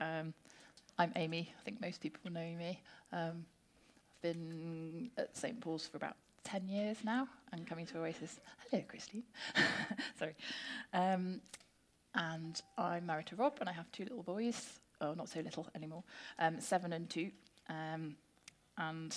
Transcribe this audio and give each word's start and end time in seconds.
Um, 0.00 0.32
I'm 0.98 1.12
Amy. 1.16 1.52
I 1.58 1.64
think 1.64 1.80
most 1.80 2.00
people 2.00 2.30
know 2.30 2.40
me. 2.40 2.80
Um, 3.12 3.44
I've 3.44 4.22
been 4.22 5.10
at 5.16 5.36
St 5.36 5.60
Paul's 5.60 5.86
for 5.86 5.96
about 5.96 6.16
10 6.44 6.68
years 6.68 6.98
now 7.04 7.28
and 7.52 7.66
coming 7.66 7.84
to 7.86 7.98
Oasis. 7.98 8.38
Hello, 8.70 8.82
Christine. 8.86 9.24
Sorry. 10.18 10.34
Um, 10.92 11.40
and 12.14 12.60
I'm 12.76 13.06
married 13.06 13.26
to 13.26 13.36
Rob 13.36 13.56
and 13.60 13.68
I 13.68 13.72
have 13.72 13.90
two 13.90 14.04
little 14.04 14.22
boys. 14.22 14.78
Oh, 15.00 15.14
not 15.14 15.28
so 15.28 15.40
little 15.40 15.66
anymore. 15.74 16.04
Um, 16.38 16.60
seven 16.60 16.92
and 16.92 17.10
two. 17.10 17.30
Um, 17.68 18.16
and 18.76 19.16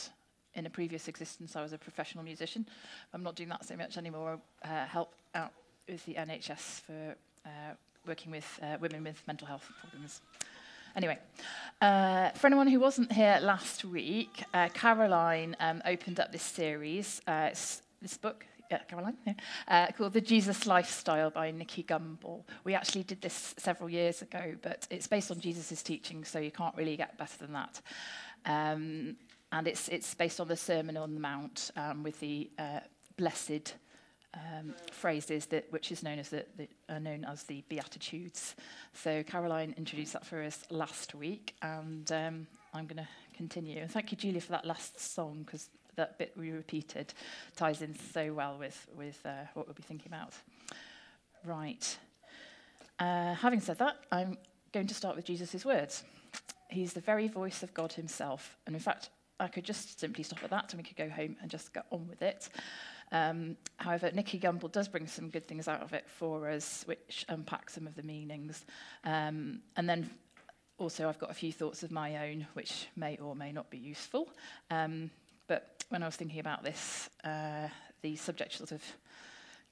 in 0.56 0.66
a 0.66 0.70
previous 0.70 1.08
existence, 1.08 1.56
I 1.56 1.62
was 1.62 1.74
a 1.74 1.78
professional 1.78 2.24
musician. 2.24 2.66
I'm 3.14 3.24
not 3.24 3.36
doing 3.36 3.50
that 3.50 3.66
so 3.66 3.76
much 3.76 3.98
anymore. 3.98 4.40
I 4.64 4.68
uh, 4.68 4.86
help 4.86 5.14
out 5.36 5.52
with 5.88 6.04
the 6.06 6.16
NHS 6.16 6.82
for 6.82 7.16
uh, 7.46 7.74
working 8.08 8.32
with 8.32 8.60
uh, 8.64 8.78
women 8.80 9.04
with 9.04 9.22
mental 9.28 9.48
health 9.48 9.70
problems. 9.80 10.22
Anyway, 10.96 11.18
uh, 11.82 12.30
for 12.32 12.48
anyone 12.48 12.68
who 12.68 12.80
wasn't 12.80 13.12
here 13.12 13.40
last 13.42 13.86
week, 13.86 14.44
uh, 14.54 14.68
Caroline 14.74 15.56
um, 15.60 15.82
opened 15.86 16.20
up 16.20 16.32
this 16.32 16.44
series, 16.44 17.22
uh, 17.28 17.50
this 18.02 18.18
book, 18.22 18.46
yeah, 18.70 18.80
Caroline, 18.90 19.18
yeah, 19.26 19.34
uh, 19.68 19.88
called 19.92 20.14
The 20.14 20.22
Jesus 20.22 20.68
Lifestyle 20.68 21.30
by 21.30 21.52
Nicky 21.52 21.84
Gumbel. 21.84 22.44
We 22.66 22.74
actually 22.74 23.04
did 23.04 23.22
this 23.22 23.56
several 23.58 23.90
years 23.90 24.22
ago, 24.22 24.56
but 24.62 24.86
it's 24.90 25.08
based 25.08 25.32
on 25.32 25.40
Jesus' 25.40 25.82
teaching, 25.82 26.26
so 26.26 26.40
you 26.40 26.52
can't 26.52 26.76
really 26.76 26.98
get 26.98 27.18
better 27.18 27.38
than 27.40 27.54
that. 27.54 27.82
Um, 28.46 29.16
and 29.52 29.68
it's, 29.68 29.88
it's 29.88 30.14
based 30.14 30.40
on 30.40 30.48
the 30.48 30.58
Sermon 30.58 30.98
on 30.98 31.14
the 31.14 31.20
Mount 31.20 31.72
um, 31.76 32.04
with 32.04 32.20
the 32.20 32.50
uh, 32.60 32.80
blessed 33.18 33.76
um, 34.34 34.74
phrases 34.92 35.46
that 35.48 35.72
which 35.72 35.92
is 35.92 36.04
known 36.04 36.20
as 36.20 36.30
the, 36.30 36.46
the 36.58 36.68
are 36.90 37.00
known 37.00 37.26
as 37.26 37.44
the 37.44 37.64
Beatitudes. 37.70 38.56
So 38.94 39.24
Caroline 39.24 39.74
introduced 39.78 40.14
that 40.14 40.26
for 40.26 40.42
us 40.42 40.64
last 40.70 41.16
week, 41.16 41.56
and 41.62 42.10
um, 42.12 42.48
I'm 42.74 42.88
going 42.88 42.98
to 43.04 43.08
continue. 43.36 43.86
Thank 43.88 44.12
you, 44.12 44.18
Julia, 44.18 44.42
for 44.42 44.52
that 44.52 44.66
last 44.66 45.00
song 45.00 45.44
because 45.46 45.70
that 45.96 46.18
bit 46.18 46.34
we 46.38 46.52
repeated 46.52 47.14
ties 47.56 47.82
in 47.82 47.94
so 48.14 48.34
well 48.34 48.58
with 48.58 48.88
with 48.98 49.20
uh, 49.26 49.44
what 49.54 49.68
we'll 49.68 49.76
be 49.76 49.84
thinking 49.84 50.12
about. 50.12 50.34
Right. 51.44 51.98
Uh, 53.00 53.34
having 53.34 53.60
said 53.60 53.80
that, 53.80 53.98
I'm 54.12 54.38
going 54.72 54.88
to 54.88 54.94
start 54.94 55.16
with 55.16 55.26
Jesus' 55.26 55.66
words. 55.66 56.04
He's 56.70 56.94
the 56.94 57.02
very 57.02 57.28
voice 57.28 57.64
of 57.64 57.74
God 57.74 57.92
Himself, 57.94 58.58
and 58.66 58.76
in 58.76 58.82
fact, 58.82 59.10
I 59.40 59.48
could 59.48 59.66
just 59.66 60.00
simply 60.00 60.24
stop 60.24 60.44
at 60.44 60.52
that, 60.52 60.72
and 60.72 60.82
we 60.82 60.88
could 60.88 60.96
go 60.96 61.10
home 61.10 61.36
and 61.42 61.50
just 61.50 61.74
get 61.74 61.86
on 61.92 62.08
with 62.08 62.22
it. 62.22 62.48
Um, 63.12 63.58
however, 63.78 64.12
Nikki 64.14 64.38
Gumble 64.38 64.70
does 64.70 64.88
bring 64.88 65.08
some 65.08 65.30
good 65.30 65.46
things 65.46 65.68
out 65.68 65.82
of 65.82 65.94
it 65.94 66.06
for 66.10 66.50
us, 66.50 66.84
which 66.86 67.26
unpack 67.30 67.70
some 67.70 67.88
of 67.88 67.96
the 67.96 68.04
meanings. 68.04 68.66
Um, 69.04 69.60
and 69.76 69.90
then 69.90 70.10
also 70.78 71.10
I've 71.10 71.20
got 71.20 71.30
a 71.30 71.36
few 71.36 71.52
thoughts 71.52 71.84
of 71.84 71.92
my 71.92 72.30
own, 72.30 72.48
which 72.54 72.88
may 72.96 73.18
or 73.18 73.36
may 73.36 73.52
not 73.52 73.70
be 73.70 73.78
useful. 73.78 74.30
Um, 74.70 75.12
but 75.48 75.84
when 75.90 76.04
I 76.04 76.06
was 76.06 76.16
thinking 76.16 76.40
about 76.40 76.64
this, 76.64 77.10
uh, 77.24 77.68
the 78.02 78.16
subject 78.16 78.54
sort 78.54 78.72
of 78.72 78.84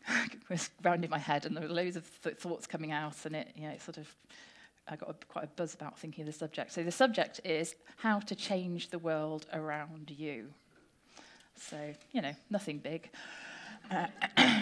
was 0.50 0.70
rounding 0.84 1.10
my 1.10 1.18
head 1.18 1.46
and 1.46 1.56
there 1.56 1.68
were 1.68 1.74
loads 1.74 1.96
of 1.96 2.06
th 2.22 2.38
thoughts 2.38 2.68
coming 2.68 2.92
out 2.92 3.26
and 3.26 3.36
it, 3.36 3.52
you 3.56 3.64
know, 3.64 3.74
it 3.74 3.82
sort 3.82 3.98
of 3.98 4.08
I 4.88 4.96
got 4.96 5.10
a, 5.10 5.14
quite 5.28 5.44
a 5.46 5.48
buzz 5.48 5.74
about 5.74 6.00
thinking 6.00 6.24
of 6.24 6.26
the 6.26 6.38
subject. 6.38 6.72
So 6.72 6.84
the 6.84 6.92
subject 6.92 7.42
is 7.44 7.76
how 7.98 8.20
to 8.20 8.36
change 8.36 8.90
the 8.90 9.00
world 9.00 9.46
around 9.54 10.12
you. 10.18 10.50
So, 11.60 11.94
you 12.12 12.22
know, 12.22 12.34
nothing 12.50 12.80
big. 12.80 13.10
Uh, 13.92 14.08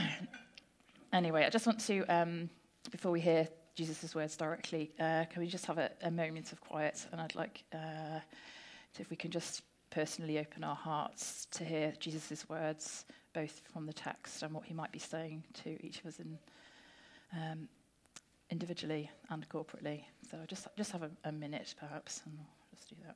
anyway, 1.14 1.46
I 1.46 1.50
just 1.50 1.66
want 1.66 1.80
to, 1.82 2.04
um, 2.06 2.50
before 2.92 3.12
we 3.12 3.22
hear 3.22 3.48
Jesus' 3.76 4.16
words 4.16 4.36
directly, 4.36 4.92
uh, 5.00 5.26
can 5.26 5.42
we 5.42 5.48
just 5.48 5.66
have 5.68 5.78
a, 5.78 5.92
a, 6.02 6.10
moment 6.10 6.52
of 6.52 6.62
quiet? 6.62 7.06
And 7.12 7.22
I'd 7.22 7.36
like 7.36 7.64
uh, 7.74 8.20
to, 8.94 9.02
if 9.02 9.10
we 9.10 9.16
can 9.16 9.30
just 9.30 9.62
personally 9.90 10.40
open 10.40 10.64
our 10.64 10.76
hearts 10.76 11.48
to 11.52 11.64
hear 11.64 11.94
Jesus' 12.00 12.48
words, 12.50 13.06
both 13.34 13.62
from 13.72 13.86
the 13.86 13.94
text 13.94 14.42
and 14.42 14.54
what 14.54 14.66
he 14.66 14.74
might 14.74 14.92
be 14.92 15.00
saying 15.00 15.44
to 15.64 15.86
each 15.86 16.00
of 16.00 16.08
us 16.08 16.20
in, 16.20 16.38
um, 17.34 17.68
individually 18.50 19.12
and 19.30 19.48
corporately. 19.50 20.04
So 20.30 20.38
just 20.48 20.68
just 20.76 20.92
have 20.92 21.04
a, 21.04 21.12
a 21.26 21.32
minute, 21.32 21.76
perhaps, 21.80 22.22
and 22.26 22.34
we'll 22.36 22.48
just 22.74 22.90
do 22.90 22.96
that. 23.06 23.16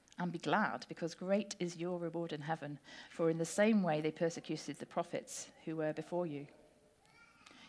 and 0.21 0.31
be 0.31 0.37
glad, 0.37 0.85
because 0.87 1.15
great 1.15 1.55
is 1.59 1.77
your 1.77 1.97
reward 1.97 2.31
in 2.31 2.41
heaven. 2.41 2.79
For 3.09 3.29
in 3.29 3.39
the 3.39 3.45
same 3.45 3.81
way 3.81 4.01
they 4.01 4.11
persecuted 4.11 4.77
the 4.77 4.85
prophets 4.85 5.47
who 5.65 5.75
were 5.75 5.93
before 5.93 6.27
you. 6.27 6.45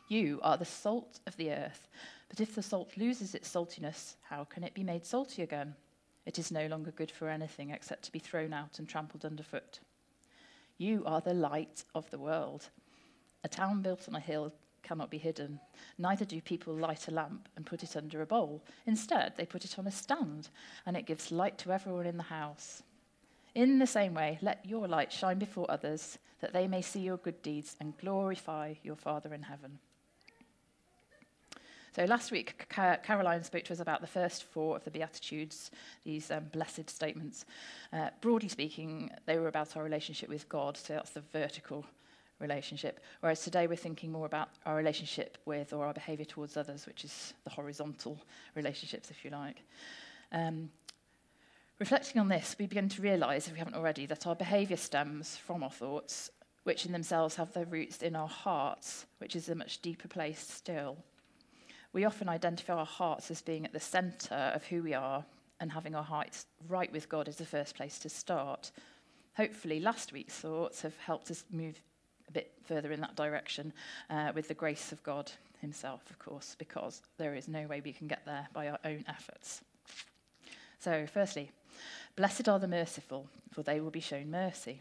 You 0.09 0.39
are 0.43 0.59
the 0.59 0.67
salt 0.67 1.21
of 1.27 1.37
the 1.39 1.51
earth, 1.51 1.89
but 2.29 2.41
if 2.41 2.55
the 2.55 2.63
salt 2.63 2.93
loses 2.99 3.35
its 3.35 3.49
saltiness, 3.49 4.17
how 4.29 4.45
can 4.45 4.63
it 4.65 4.75
be 4.75 4.85
made 4.85 5.07
salty 5.07 5.43
again? 5.43 5.75
It 6.27 6.39
is 6.39 6.53
no 6.53 6.67
longer 6.67 6.91
good 6.91 7.11
for 7.11 7.29
anything 7.29 7.71
except 7.71 8.03
to 8.05 8.13
be 8.13 8.19
thrown 8.19 8.53
out 8.53 8.79
and 8.79 8.87
trampled 8.87 9.25
underfoot. 9.25 9.81
You 10.77 11.03
are 11.07 11.23
the 11.23 11.35
light 11.35 11.85
of 11.95 12.11
the 12.11 12.19
world. 12.19 12.69
A 13.45 13.49
town 13.49 13.81
built 13.81 14.09
on 14.09 14.15
a 14.15 14.21
hill 14.21 14.53
cannot 14.83 15.11
be 15.11 15.19
hidden. 15.19 15.61
Neither 15.99 16.25
do 16.25 16.41
people 16.41 16.75
light 16.75 17.09
a 17.09 17.11
lamp 17.11 17.49
and 17.57 17.67
put 17.67 17.83
it 17.83 17.97
under 17.97 18.23
a 18.23 18.27
bowl. 18.27 18.63
Instead, 18.87 19.35
they 19.37 19.47
put 19.47 19.65
it 19.65 19.79
on 19.79 19.87
a 19.87 19.91
stand, 19.91 20.49
and 20.87 20.97
it 20.97 21.07
gives 21.07 21.33
light 21.33 21.59
to 21.59 21.73
everyone 21.73 22.07
in 22.07 22.17
the 22.17 22.23
house. 22.23 22.83
In 23.55 23.79
the 23.79 23.87
same 23.87 24.15
way, 24.15 24.39
let 24.41 24.65
your 24.65 24.89
light 24.89 25.13
shine 25.13 25.39
before 25.39 25.71
others, 25.71 26.19
that 26.41 26.53
they 26.53 26.67
may 26.67 26.83
see 26.83 27.01
your 27.01 27.19
good 27.19 27.41
deeds 27.43 27.77
and 27.81 27.97
glorify 27.99 28.75
your 28.83 28.97
Father 28.97 29.35
in 29.35 29.43
heaven. 29.43 29.79
So 31.95 32.07
last 32.07 32.33
week, 32.33 32.67
Caroline 32.71 33.45
spoke 33.45 33.65
to 33.65 33.75
us 33.75 33.81
about 33.81 34.01
the 34.01 34.07
first 34.07 34.45
four 34.45 34.77
of 34.77 34.85
the 34.85 34.91
Beatitudes, 34.91 35.71
these 36.05 36.31
um, 36.31 36.45
blessed 36.51 36.89
statements. 36.89 37.45
Uh, 37.93 38.09
broadly 38.23 38.49
speaking, 38.49 39.11
they 39.27 39.39
were 39.39 39.49
about 39.49 39.77
our 39.77 39.85
relationship 39.85 40.31
with 40.31 40.49
God, 40.49 40.79
so 40.79 40.95
that's 40.95 41.11
the 41.11 41.21
vertical 41.21 41.85
relationship. 42.43 43.01
Whereas 43.21 43.41
today 43.41 43.67
we're 43.67 43.77
thinking 43.77 44.13
more 44.13 44.27
about 44.27 44.51
our 44.67 44.77
relationship 44.77 45.39
with 45.47 45.73
or 45.73 45.87
our 45.87 45.95
behaviour 45.95 46.27
towards 46.27 46.57
others, 46.57 46.87
which 46.87 47.05
is 47.05 47.33
the 47.45 47.51
horizontal 47.51 48.19
relationships, 48.55 49.11
if 49.11 49.25
you 49.25 49.31
like. 49.31 49.63
Um, 50.33 50.71
reflecting 51.79 52.21
on 52.21 52.29
this, 52.29 52.57
we 52.59 52.67
begin 52.67 52.89
to 52.91 53.03
realise, 53.03 53.47
if 53.47 53.53
we 53.53 53.59
haven't 53.59 53.77
already, 53.77 54.05
that 54.07 54.27
our 54.27 54.35
behaviour 54.35 54.77
stems 54.77 55.37
from 55.37 55.63
our 55.63 55.71
thoughts, 55.71 56.31
which 56.65 56.85
in 56.85 56.93
themselves 56.93 57.37
have 57.37 57.53
their 57.53 57.65
roots 57.65 58.03
in 58.03 58.15
our 58.15 58.29
hearts, 58.29 59.07
which 59.19 59.35
is 59.35 59.49
a 59.49 59.55
much 59.55 59.81
deeper 59.81 60.09
place 60.09 60.41
still. 60.41 60.99
We 61.93 62.05
often 62.05 62.29
identify 62.29 62.75
our 62.75 62.87
hearts 62.87 63.31
as 63.31 63.43
being 63.43 63.65
at 63.65 63.73
the 63.73 63.81
centre 63.81 64.53
of 64.55 64.65
who 64.65 64.83
we 64.83 64.95
are, 64.95 65.25
and 65.61 65.71
having 65.71 65.95
our 65.95 66.03
hearts 66.03 66.47
right 66.69 66.93
with 66.93 67.09
God 67.09 67.29
is 67.29 67.37
the 67.37 67.47
first 67.47 67.77
place 67.77 67.99
to 68.01 68.09
start. 68.09 68.73
Hopefully, 69.37 69.79
last 69.79 70.13
week's 70.13 70.35
thoughts 70.35 70.83
have 70.83 70.97
helped 70.99 71.31
us 71.31 71.45
move 71.51 71.81
a 72.33 72.41
bit 72.41 72.53
further 72.65 72.93
in 72.93 73.01
that 73.01 73.15
direction 73.15 73.73
uh, 74.09 74.33
with 74.35 74.49
the 74.49 74.55
grace 74.55 74.91
of 74.91 75.03
God 75.03 75.31
Himself, 75.61 76.01
of 76.09 76.19
course, 76.19 76.57
because 76.59 77.03
there 77.19 77.35
is 77.35 77.47
no 77.47 77.67
way 77.67 77.83
we 77.85 77.93
can 77.93 78.09
get 78.09 78.25
there 78.25 78.49
by 78.55 78.69
our 78.69 78.79
own 78.85 79.05
efforts. 79.07 79.61
So, 80.79 81.07
firstly, 81.07 81.51
blessed 82.17 82.49
are 82.49 82.59
the 82.59 82.67
merciful, 82.67 83.29
for 83.53 83.63
they 83.63 83.81
will 83.81 83.91
be 83.91 84.01
shown 84.01 84.31
mercy. 84.31 84.81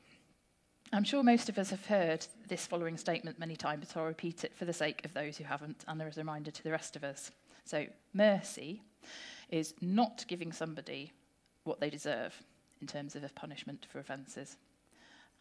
I'm 0.94 1.04
sure 1.04 1.24
most 1.24 1.50
of 1.50 1.58
us 1.58 1.70
have 1.70 1.86
heard 1.86 2.26
this 2.48 2.66
following 2.66 2.98
statement 2.98 3.40
many 3.40 3.56
times, 3.56 3.88
but 3.94 4.00
I'll 4.00 4.08
repeat 4.08 4.44
it 4.44 4.56
for 4.56 4.66
the 4.66 4.74
sake 4.74 5.04
of 5.06 5.14
those 5.14 5.38
who 5.38 5.44
haven't 5.44 5.84
and 5.88 6.02
as 6.02 6.18
a 6.18 6.22
reminder 6.22 6.52
to 6.52 6.64
the 6.64 6.72
rest 6.72 6.96
of 6.96 7.04
us. 7.04 7.32
So, 7.66 7.86
mercy 8.14 8.82
is 9.50 9.74
not 9.82 10.26
giving 10.28 10.54
somebody 10.54 11.12
what 11.66 11.80
they 11.82 11.90
deserve 11.90 12.34
in 12.80 12.88
terms 12.88 13.16
of 13.16 13.24
a 13.24 13.30
punishment 13.30 13.86
for 13.92 14.00
offences. 14.00 14.58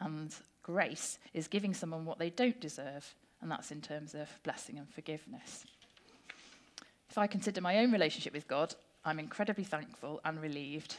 And 0.01 0.35
grace 0.63 1.19
is 1.35 1.49
giving 1.49 1.75
someone 1.75 2.05
what 2.05 2.19
they 2.19 2.31
don't 2.31 2.61
deserve, 2.61 3.15
and 3.41 3.51
that's 3.51 3.71
in 3.71 3.81
terms 3.81 4.15
of 4.15 4.29
blessing 4.43 4.79
and 4.79 4.89
forgiveness. 4.89 5.65
If 7.09 7.19
I 7.19 7.27
consider 7.27 7.61
my 7.61 7.79
own 7.79 7.93
relationship 7.93 8.33
with 8.33 8.49
God, 8.49 8.75
I'm 9.05 9.19
incredibly 9.19 9.65
thankful 9.65 10.21
and 10.25 10.41
relieved 10.41 10.97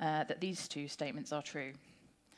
uh, 0.00 0.24
that 0.24 0.40
these 0.40 0.68
two 0.68 0.88
statements 0.88 1.32
are 1.32 1.42
true. 1.42 1.72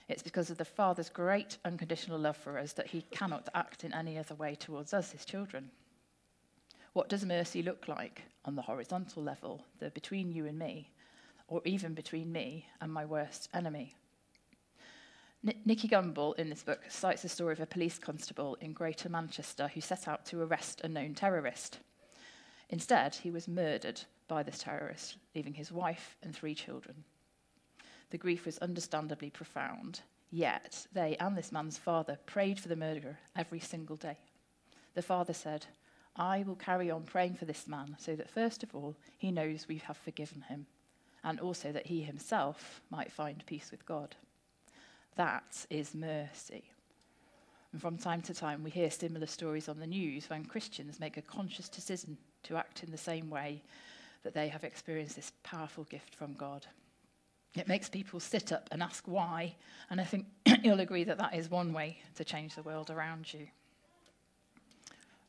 It's 0.08 0.22
because 0.22 0.50
of 0.50 0.58
the 0.58 0.64
Father's 0.64 1.08
great 1.08 1.58
unconditional 1.64 2.18
love 2.18 2.36
for 2.36 2.58
us 2.58 2.72
that 2.74 2.86
he 2.86 3.02
cannot 3.10 3.48
act 3.54 3.82
in 3.82 3.92
any 3.92 4.18
other 4.18 4.36
way 4.36 4.54
towards 4.54 4.94
us, 4.94 5.10
his 5.10 5.24
children. 5.24 5.70
What 6.92 7.08
does 7.08 7.24
mercy 7.24 7.62
look 7.62 7.88
like 7.88 8.22
on 8.44 8.54
the 8.54 8.62
horizontal 8.62 9.22
level, 9.22 9.64
the 9.80 9.90
between 9.90 10.30
you 10.30 10.46
and 10.46 10.58
me, 10.58 10.90
or 11.48 11.60
even 11.64 11.92
between 11.92 12.30
me 12.30 12.66
and 12.80 12.92
my 12.92 13.04
worst 13.04 13.48
enemy? 13.52 13.96
Nicky 15.64 15.86
Gumbel 15.86 16.34
in 16.38 16.50
this 16.50 16.64
book 16.64 16.80
cites 16.88 17.22
the 17.22 17.28
story 17.28 17.52
of 17.52 17.60
a 17.60 17.66
police 17.66 18.00
constable 18.00 18.56
in 18.60 18.72
Greater 18.72 19.08
Manchester 19.08 19.68
who 19.68 19.80
set 19.80 20.08
out 20.08 20.26
to 20.26 20.42
arrest 20.42 20.80
a 20.80 20.88
known 20.88 21.14
terrorist. 21.14 21.78
Instead, 22.68 23.14
he 23.14 23.30
was 23.30 23.46
murdered 23.46 24.00
by 24.26 24.42
this 24.42 24.58
terrorist, 24.58 25.16
leaving 25.36 25.54
his 25.54 25.70
wife 25.70 26.16
and 26.20 26.34
three 26.34 26.54
children. 26.54 27.04
The 28.10 28.18
grief 28.18 28.44
was 28.44 28.58
understandably 28.58 29.30
profound, 29.30 30.00
yet 30.32 30.84
they 30.92 31.16
and 31.18 31.36
this 31.36 31.52
man's 31.52 31.78
father 31.78 32.18
prayed 32.26 32.58
for 32.58 32.66
the 32.66 32.74
murderer 32.74 33.18
every 33.36 33.60
single 33.60 33.96
day. 33.96 34.18
The 34.94 35.02
father 35.02 35.32
said, 35.32 35.66
I 36.16 36.42
will 36.42 36.56
carry 36.56 36.90
on 36.90 37.04
praying 37.04 37.34
for 37.34 37.44
this 37.44 37.68
man 37.68 37.94
so 37.98 38.16
that, 38.16 38.30
first 38.30 38.64
of 38.64 38.74
all, 38.74 38.96
he 39.16 39.30
knows 39.30 39.68
we 39.68 39.78
have 39.78 39.96
forgiven 39.96 40.42
him, 40.48 40.66
and 41.22 41.38
also 41.38 41.70
that 41.70 41.86
he 41.86 42.02
himself 42.02 42.80
might 42.90 43.12
find 43.12 43.46
peace 43.46 43.70
with 43.70 43.86
God. 43.86 44.16
That 45.16 45.66
is 45.70 45.94
mercy. 45.94 46.64
And 47.72 47.80
from 47.80 47.98
time 47.98 48.22
to 48.22 48.34
time, 48.34 48.62
we 48.62 48.70
hear 48.70 48.90
similar 48.90 49.26
stories 49.26 49.68
on 49.68 49.78
the 49.78 49.86
news 49.86 50.30
when 50.30 50.44
Christians 50.44 51.00
make 51.00 51.16
a 51.16 51.22
conscious 51.22 51.68
decision 51.68 52.16
to 52.44 52.56
act 52.56 52.82
in 52.82 52.90
the 52.90 52.98
same 52.98 53.28
way 53.28 53.62
that 54.22 54.34
they 54.34 54.48
have 54.48 54.64
experienced 54.64 55.16
this 55.16 55.32
powerful 55.42 55.84
gift 55.84 56.14
from 56.14 56.34
God. 56.34 56.66
It 57.54 57.68
makes 57.68 57.88
people 57.88 58.20
sit 58.20 58.52
up 58.52 58.68
and 58.70 58.82
ask 58.82 59.04
why, 59.06 59.56
and 59.88 60.00
I 60.00 60.04
think 60.04 60.26
you'll 60.62 60.80
agree 60.80 61.04
that 61.04 61.18
that 61.18 61.34
is 61.34 61.50
one 61.50 61.72
way 61.72 61.98
to 62.16 62.24
change 62.24 62.54
the 62.54 62.62
world 62.62 62.90
around 62.90 63.32
you. 63.32 63.46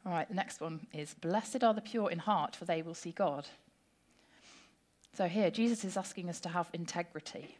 All 0.06 0.12
right, 0.12 0.28
the 0.28 0.36
next 0.36 0.62
one 0.62 0.88
is 0.94 1.14
Blessed 1.16 1.64
are 1.64 1.74
the 1.74 1.82
pure 1.82 2.10
in 2.10 2.20
heart, 2.20 2.56
for 2.56 2.66
they 2.66 2.82
will 2.82 2.94
see 2.94 3.12
God. 3.12 3.46
So 5.14 5.28
here, 5.28 5.50
Jesus 5.50 5.84
is 5.84 5.98
asking 5.98 6.30
us 6.30 6.40
to 6.42 6.50
have 6.50 6.70
integrity, 6.74 7.58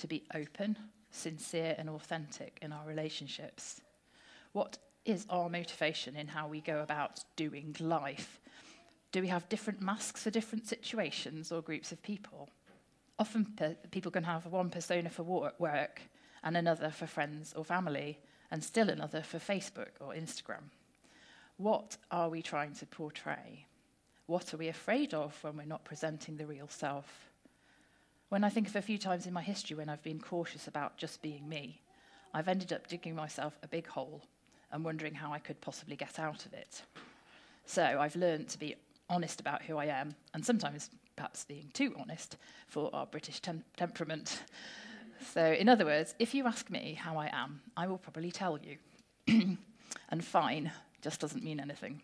to 0.00 0.06
be 0.06 0.24
open, 0.34 0.76
sincere, 1.10 1.74
and 1.78 1.88
authentic 1.88 2.58
in 2.62 2.72
our 2.72 2.86
relationships. 2.86 3.80
What 4.52 4.78
is 5.04 5.26
our 5.30 5.48
motivation 5.48 6.16
in 6.16 6.28
how 6.28 6.48
we 6.48 6.60
go 6.60 6.80
about 6.80 7.20
doing 7.36 7.74
life? 7.80 8.40
Do 9.12 9.20
we 9.20 9.28
have 9.28 9.48
different 9.48 9.80
masks 9.80 10.22
for 10.22 10.30
different 10.30 10.66
situations 10.66 11.50
or 11.50 11.62
groups 11.62 11.92
of 11.92 12.02
people? 12.02 12.48
Often 13.18 13.46
pe- 13.56 13.76
people 13.90 14.10
can 14.10 14.24
have 14.24 14.46
one 14.46 14.70
persona 14.70 15.10
for 15.10 15.22
work 15.22 16.02
and 16.42 16.56
another 16.56 16.90
for 16.90 17.06
friends 17.06 17.52
or 17.54 17.64
family, 17.64 18.18
and 18.50 18.64
still 18.64 18.88
another 18.88 19.22
for 19.22 19.38
Facebook 19.38 19.90
or 20.00 20.14
Instagram. 20.14 20.70
What 21.58 21.96
are 22.10 22.30
we 22.30 22.40
trying 22.42 22.74
to 22.74 22.86
portray? 22.86 23.66
What 24.26 24.54
are 24.54 24.56
we 24.56 24.68
afraid 24.68 25.12
of 25.12 25.36
when 25.42 25.56
we're 25.56 25.64
not 25.64 25.84
presenting 25.84 26.36
the 26.36 26.46
real 26.46 26.68
self? 26.68 27.29
When 28.30 28.44
I 28.44 28.48
think 28.48 28.68
of 28.68 28.76
a 28.76 28.82
few 28.82 28.96
times 28.96 29.26
in 29.26 29.32
my 29.32 29.42
history 29.42 29.76
when 29.76 29.88
I've 29.88 30.04
been 30.04 30.20
cautious 30.20 30.68
about 30.68 30.96
just 30.96 31.20
being 31.20 31.48
me, 31.48 31.80
I've 32.32 32.46
ended 32.46 32.72
up 32.72 32.86
digging 32.86 33.16
myself 33.16 33.58
a 33.64 33.66
big 33.66 33.88
hole 33.88 34.22
and 34.70 34.84
wondering 34.84 35.14
how 35.14 35.32
I 35.32 35.40
could 35.40 35.60
possibly 35.60 35.96
get 35.96 36.20
out 36.20 36.46
of 36.46 36.52
it. 36.52 36.82
So 37.66 37.82
I've 37.82 38.14
learned 38.14 38.48
to 38.50 38.58
be 38.58 38.76
honest 39.08 39.40
about 39.40 39.62
who 39.62 39.78
I 39.78 39.86
am, 39.86 40.14
and 40.32 40.46
sometimes 40.46 40.90
perhaps 41.16 41.44
being 41.44 41.70
too 41.74 41.92
honest 41.98 42.36
for 42.68 42.88
our 42.94 43.04
British 43.04 43.40
tem- 43.40 43.64
temperament. 43.76 44.44
So, 45.32 45.44
in 45.44 45.68
other 45.68 45.84
words, 45.84 46.14
if 46.20 46.32
you 46.32 46.46
ask 46.46 46.70
me 46.70 46.94
how 46.94 47.16
I 47.16 47.30
am, 47.32 47.60
I 47.76 47.88
will 47.88 47.98
probably 47.98 48.30
tell 48.30 48.58
you. 48.58 48.76
and 50.08 50.24
fine 50.24 50.70
just 51.02 51.20
doesn't 51.20 51.42
mean 51.42 51.58
anything. 51.58 52.00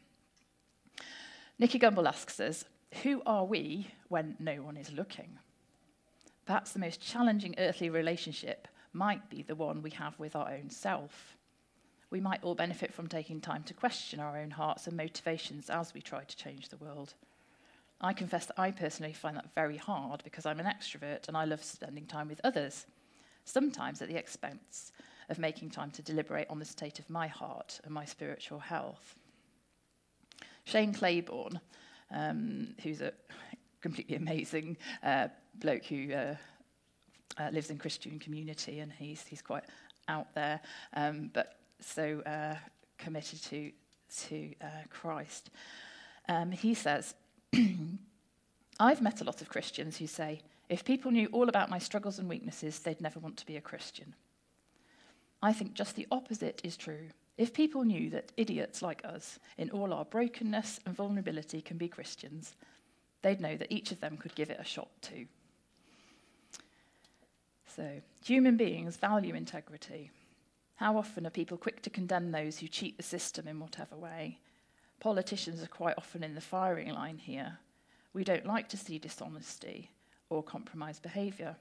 Nicky 1.57 1.79
Gumbel 1.79 2.09
asks 2.09 2.41
us, 2.41 2.65
Who 3.05 3.23
are 3.25 3.45
we 3.45 3.87
when 4.09 4.35
no 4.41 4.57
one 4.57 4.77
is 4.77 4.91
looking? 4.91 5.39
Perhaps 6.47 6.73
the 6.73 6.79
most 6.79 7.01
challenging 7.01 7.55
earthly 7.59 7.91
relationship 7.91 8.69
might 8.93 9.29
be 9.29 9.43
the 9.43 9.57
one 9.57 9.83
we 9.83 9.91
have 9.91 10.19
with 10.19 10.37
our 10.37 10.51
own 10.51 10.71
self. 10.71 11.37
We 12.11 12.21
might 12.21 12.45
all 12.45 12.55
benefit 12.55 12.95
from 12.95 13.09
taking 13.09 13.41
time 13.41 13.65
to 13.65 13.75
question 13.75 14.21
our 14.21 14.39
own 14.39 14.53
hearts 14.53 14.87
and 14.87 14.97
motivations 14.97 15.69
as 15.69 15.93
we 15.93 16.01
try 16.01 16.23
to 16.23 16.37
change 16.37 16.69
the 16.69 16.77
world. 16.77 17.15
I 18.01 18.13
confess 18.13 18.47
that 18.47 18.61
I 18.61 18.71
personally 18.71 19.13
find 19.13 19.37
that 19.37 19.55
very 19.55 19.77
hard 19.77 20.23
because 20.23 20.47
I'm 20.47 20.61
an 20.61 20.67
extrovert 20.67 21.29
and 21.29 21.37
I 21.37 21.45
love 21.45 21.65
spending 21.65 22.07
time 22.07 22.29
with 22.29 22.41
others, 22.45 22.87
sometimes 23.45 24.01
at 24.01 24.09
the 24.09 24.17
expense 24.17 24.93
of 25.29 25.39
making 25.39 25.71
time 25.71 25.91
to 25.93 26.03
deliberate 26.03 26.47
on 26.49 26.61
the 26.61 26.65
state 26.65 27.01
of 27.01 27.11
my 27.11 27.27
heart 27.27 27.81
and 27.85 27.93
my 27.93 28.05
spiritual 28.05 28.61
health. 28.61 29.17
Shane 30.65 30.93
Claiborne, 30.93 31.61
um, 32.13 32.75
who's 32.83 33.01
a 33.01 33.13
completely 33.81 34.17
amazing 34.17 34.77
uh, 35.03 35.29
bloke 35.61 35.85
who 35.85 36.13
uh, 36.13 36.37
uh, 37.39 37.51
lives 37.53 37.71
in 37.71 37.79
Christian 37.79 38.19
community, 38.19 38.81
and 38.81 38.93
he's 38.93 39.27
he's 39.27 39.43
quite 39.43 39.65
out 40.09 40.33
there, 40.35 40.61
um, 40.95 41.31
but 41.33 41.59
so 41.81 42.21
uh, 42.21 42.57
committed 42.99 43.43
to 43.45 43.73
to 44.29 44.55
uh, 44.61 44.67
Christ. 44.91 45.51
Um, 46.29 46.51
he 46.51 46.75
says, 46.75 47.15
"I've 48.81 49.03
met 49.03 49.21
a 49.21 49.25
lot 49.25 49.41
of 49.41 49.49
Christians 49.49 49.97
who 49.97 50.07
say." 50.07 50.41
If 50.69 50.85
people 50.85 51.13
knew 51.13 51.29
all 51.31 51.49
about 51.49 51.71
my 51.71 51.79
struggles 51.79 52.19
and 52.19 52.29
weaknesses, 52.29 52.81
they'd 52.81 53.01
never 53.01 53.21
want 53.21 53.37
to 53.37 53.47
be 53.47 53.57
a 53.57 53.61
Christian. 53.61 54.17
I 55.41 55.53
think 55.53 55.75
just 55.75 55.95
the 55.95 56.09
opposite 56.11 56.61
is 56.65 56.77
true. 56.77 57.11
If 57.39 57.53
people 57.53 57.85
knew 57.85 58.11
that 58.11 58.33
idiots 58.37 58.83
like 58.83 59.05
us, 59.05 59.39
in 59.59 59.71
all 59.71 59.93
our 59.93 60.05
brokenness 60.05 60.81
and 60.85 60.97
vulnerability, 60.97 61.61
can 61.61 61.77
be 61.77 61.87
Christians, 61.87 62.57
they'd 63.23 63.41
know 63.41 63.57
that 63.57 63.71
each 63.71 63.93
of 63.93 64.01
them 64.01 64.17
could 64.17 64.35
give 64.35 64.51
it 64.51 64.59
a 64.59 64.65
shot 64.65 64.89
too. 65.03 65.27
So, 67.77 68.01
human 68.25 68.57
beings 68.57 68.97
value 68.97 69.35
integrity. 69.35 70.11
How 70.77 70.97
often 70.97 71.27
are 71.27 71.31
people 71.31 71.59
quick 71.59 71.83
to 71.83 71.91
condemn 71.91 72.31
those 72.31 72.59
who 72.59 72.69
cheat 72.69 72.97
the 72.97 73.03
system 73.03 73.47
in 73.47 73.61
whatever 73.61 73.97
way? 73.97 74.39
Politicians 74.99 75.63
are 75.63 75.67
quite 75.67 75.99
often 75.99 76.25
in 76.25 76.35
the 76.35 76.41
firing 76.41 76.89
line 76.95 77.19
here. 77.19 77.59
We 78.15 78.25
don't 78.25 78.47
like 78.47 78.71
to 78.71 78.79
see 78.79 78.99
dishonesty 78.99 79.91
or 80.31 80.43
compromised 80.43 81.03
behaviour. 81.03 81.57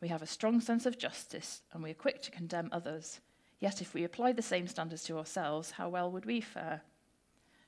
We 0.00 0.08
have 0.08 0.22
a 0.22 0.26
strong 0.26 0.62
sense 0.62 0.86
of 0.86 0.96
justice 0.96 1.60
and 1.72 1.82
we 1.82 1.90
are 1.90 1.94
quick 1.94 2.22
to 2.22 2.30
condemn 2.30 2.70
others. 2.72 3.20
Yet, 3.60 3.82
if 3.82 3.92
we 3.92 4.04
applied 4.04 4.36
the 4.36 4.42
same 4.42 4.68
standards 4.68 5.04
to 5.04 5.18
ourselves, 5.18 5.72
how 5.72 5.90
well 5.90 6.10
would 6.10 6.24
we 6.24 6.40
fare? 6.40 6.80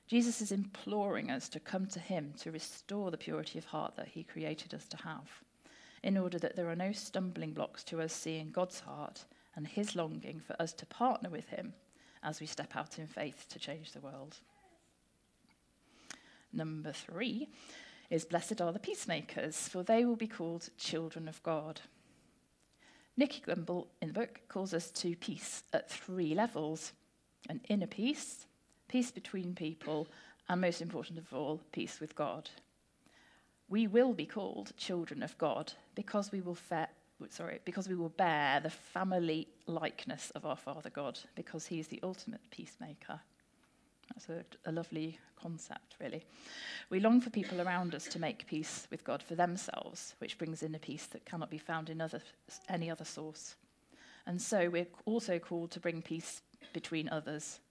Jesus 0.07 0.41
is 0.41 0.51
imploring 0.51 1.29
us 1.29 1.47
to 1.49 1.59
come 1.59 1.85
to 1.87 1.99
him 1.99 2.33
to 2.39 2.51
restore 2.51 3.11
the 3.11 3.17
purity 3.17 3.59
of 3.59 3.65
heart 3.65 3.95
that 3.95 4.07
he 4.07 4.23
created 4.23 4.73
us 4.73 4.87
to 4.87 4.97
have, 4.97 5.29
in 6.03 6.17
order 6.17 6.39
that 6.39 6.55
there 6.55 6.69
are 6.69 6.75
no 6.75 6.91
stumbling 6.91 7.53
blocks 7.53 7.83
to 7.85 8.01
us 8.01 8.13
seeing 8.13 8.51
God's 8.51 8.79
heart 8.81 9.25
and 9.55 9.67
his 9.67 9.95
longing 9.95 10.39
for 10.39 10.59
us 10.61 10.73
to 10.73 10.85
partner 10.85 11.29
with 11.29 11.49
him 11.49 11.73
as 12.23 12.39
we 12.39 12.47
step 12.47 12.75
out 12.75 12.99
in 12.99 13.07
faith 13.07 13.45
to 13.49 13.59
change 13.59 13.91
the 13.91 14.01
world. 14.01 14.37
Number 16.53 16.91
three 16.91 17.49
is 18.09 18.25
Blessed 18.25 18.61
are 18.61 18.73
the 18.73 18.79
peacemakers, 18.79 19.67
for 19.67 19.83
they 19.83 20.05
will 20.05 20.15
be 20.15 20.27
called 20.27 20.69
children 20.77 21.27
of 21.27 21.41
God. 21.43 21.81
Nicky 23.17 23.41
Gumbel 23.41 23.87
in 24.01 24.09
the 24.09 24.13
book 24.13 24.41
calls 24.47 24.73
us 24.73 24.89
to 24.91 25.15
peace 25.15 25.63
at 25.73 25.89
three 25.89 26.33
levels 26.33 26.93
an 27.49 27.61
inner 27.69 27.87
peace, 27.87 28.45
peace 28.87 29.09
between 29.09 29.55
people, 29.55 30.07
and 30.47 30.61
most 30.61 30.81
important 30.81 31.17
of 31.17 31.33
all, 31.33 31.59
peace 31.71 31.99
with 31.99 32.15
God. 32.15 32.49
We 33.71 33.87
will 33.87 34.13
be 34.13 34.25
called 34.25 34.73
children 34.75 35.23
of 35.23 35.37
God 35.37 35.71
because 35.95 36.29
we 36.29 36.41
will 36.41 36.57
sorry, 37.29 37.59
because 37.63 37.87
we 37.87 37.95
will 37.95 38.09
bear 38.09 38.59
the 38.59 38.69
family 38.69 39.47
likeness 39.65 40.29
of 40.31 40.45
our 40.45 40.57
Father 40.57 40.89
God, 40.89 41.17
because 41.35 41.67
he 41.67 41.79
is 41.79 41.87
the 41.87 42.01
ultimate 42.03 42.41
peacemaker. 42.51 43.21
That's 44.13 44.27
a, 44.27 44.43
a 44.69 44.73
lovely 44.73 45.17
concept, 45.41 45.95
really. 46.01 46.25
We 46.89 46.99
long 46.99 47.21
for 47.21 47.29
people 47.29 47.61
around 47.61 47.95
us 47.95 48.07
to 48.07 48.19
make 48.19 48.45
peace 48.45 48.89
with 48.91 49.05
God 49.05 49.23
for 49.23 49.35
themselves, 49.35 50.15
which 50.19 50.37
brings 50.37 50.63
in 50.63 50.75
a 50.75 50.79
peace 50.79 51.05
that 51.05 51.23
cannot 51.23 51.49
be 51.49 51.57
found 51.57 51.89
in 51.89 52.01
other, 52.01 52.21
any 52.67 52.91
other 52.91 53.05
source. 53.05 53.55
And 54.25 54.41
so 54.41 54.69
we're 54.69 54.87
also 55.05 55.39
called 55.39 55.71
to 55.71 55.79
bring 55.79 56.01
peace 56.01 56.41
between 56.73 57.07
others. 57.07 57.61